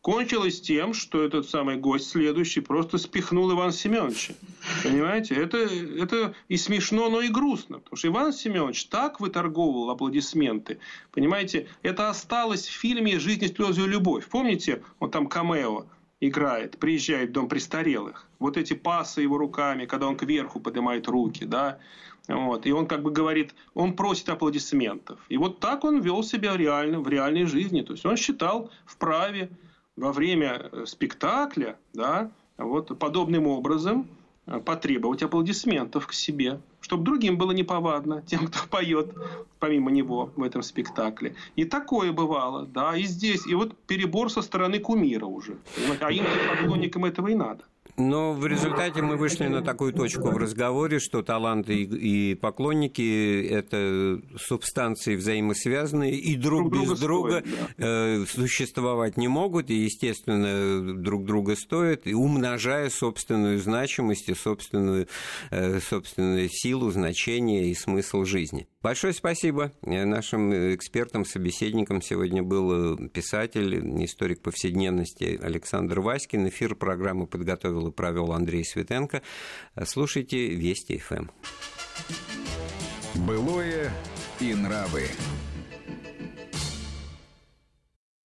Кончилось 0.00 0.60
тем, 0.60 0.94
что 0.94 1.22
этот 1.22 1.48
самый 1.48 1.76
гость 1.76 2.10
следующий 2.10 2.60
просто 2.60 2.98
спихнул 2.98 3.52
Ивана 3.52 3.72
Семеновича. 3.72 4.34
Понимаете? 4.82 5.34
Это, 5.34 5.58
это 5.58 6.34
и 6.48 6.56
смешно, 6.56 7.10
но 7.10 7.20
и 7.20 7.28
грустно. 7.28 7.80
Потому 7.80 7.96
что 7.96 8.08
Иван 8.08 8.32
Семенович 8.32 8.86
так 8.86 9.20
выторговывал 9.20 9.90
аплодисменты. 9.90 10.78
Понимаете? 11.12 11.68
Это 11.82 12.08
осталось 12.08 12.66
в 12.66 12.72
фильме 12.72 13.18
«Жизнь, 13.18 13.52
слезы 13.52 13.82
и 13.82 13.86
любовь». 13.88 14.28
Помните? 14.28 14.82
Вот 15.00 15.10
там 15.10 15.26
камео 15.26 15.86
играет, 16.20 16.78
приезжает 16.78 17.30
в 17.30 17.32
дом 17.32 17.48
престарелых. 17.48 18.26
Вот 18.38 18.56
эти 18.56 18.74
пасы 18.74 19.22
его 19.22 19.36
руками, 19.36 19.86
когда 19.86 20.06
он 20.06 20.16
кверху 20.16 20.60
поднимает 20.60 21.08
руки, 21.08 21.44
да, 21.44 21.78
вот. 22.28 22.66
И 22.66 22.72
он 22.72 22.86
как 22.86 23.02
бы 23.02 23.10
говорит, 23.10 23.54
он 23.74 23.94
просит 23.94 24.28
аплодисментов. 24.28 25.18
И 25.28 25.38
вот 25.38 25.60
так 25.60 25.84
он 25.84 26.00
вел 26.00 26.22
себя 26.22 26.56
реально, 26.56 27.00
в 27.00 27.08
реальной 27.08 27.44
жизни. 27.46 27.80
То 27.80 27.94
есть 27.94 28.04
он 28.04 28.16
считал 28.16 28.70
вправе 28.84 29.50
во 29.98 30.12
время 30.12 30.68
э, 30.70 30.86
спектакля, 30.86 31.76
да, 31.92 32.30
вот 32.56 32.98
подобным 32.98 33.46
образом 33.46 34.08
Э, 34.50 34.60
потребовать 34.60 35.22
аплодисментов 35.22 36.06
к 36.06 36.14
себе, 36.14 36.60
чтобы 36.80 37.04
другим 37.04 37.36
было 37.36 37.52
неповадно, 37.52 38.22
тем, 38.26 38.46
кто 38.46 38.60
поет 38.70 39.14
помимо 39.58 39.90
него 39.90 40.30
в 40.36 40.42
этом 40.42 40.62
спектакле. 40.62 41.34
И 41.54 41.64
такое 41.64 42.12
бывало, 42.12 42.64
да, 42.64 42.96
и 42.96 43.02
здесь. 43.02 43.46
И 43.46 43.54
вот 43.54 43.76
перебор 43.86 44.30
со 44.30 44.40
стороны 44.40 44.78
кумира 44.78 45.26
уже. 45.26 45.58
А 46.00 46.10
им 46.10 46.24
поклонникам 46.48 47.04
этого 47.04 47.28
и 47.28 47.34
надо. 47.34 47.64
Но 47.98 48.32
в 48.32 48.46
результате 48.46 49.02
мы 49.02 49.16
вышли 49.16 49.48
на 49.48 49.60
такую 49.60 49.92
точку 49.92 50.30
в 50.30 50.36
разговоре, 50.36 51.00
что 51.00 51.22
таланты 51.22 51.82
и 51.82 52.34
поклонники– 52.36 53.44
это 53.50 54.20
субстанции 54.36 55.16
взаимосвязанные, 55.16 56.14
и 56.14 56.36
друг, 56.36 56.70
друг 56.70 56.90
без 56.90 57.00
друга 57.00 57.40
стоит, 57.40 57.56
да. 57.76 57.84
Э, 57.86 58.24
существовать 58.26 59.16
не 59.16 59.26
могут, 59.26 59.70
и, 59.70 59.74
естественно, 59.74 60.94
друг 60.94 61.24
друга 61.24 61.56
стоят, 61.56 62.06
и 62.06 62.14
умножая 62.14 62.88
собственную 62.88 63.58
значимость 63.58 64.28
и 64.28 64.34
собственную, 64.34 65.08
э, 65.50 65.80
собственную 65.80 66.48
силу, 66.50 66.90
значение 66.92 67.66
и 67.66 67.74
смысл 67.74 68.24
жизни. 68.24 68.68
Большое 68.80 69.12
спасибо 69.12 69.72
нашим 69.82 70.52
экспертам, 70.74 71.24
собеседникам. 71.24 72.00
Сегодня 72.00 72.44
был 72.44 73.08
писатель, 73.08 74.04
историк 74.04 74.40
повседневности 74.40 75.36
Александр 75.42 75.98
Васькин. 75.98 76.46
Эфир 76.46 76.76
программы 76.76 77.26
подготовил 77.26 77.88
и 77.88 77.92
провел 77.92 78.32
Андрей 78.32 78.64
Светенко. 78.64 79.22
Слушайте 79.84 80.54
Вести 80.54 80.98
ФМ. 80.98 81.26
Былое 83.26 83.90
и 84.38 84.54
нравы. 84.54 85.08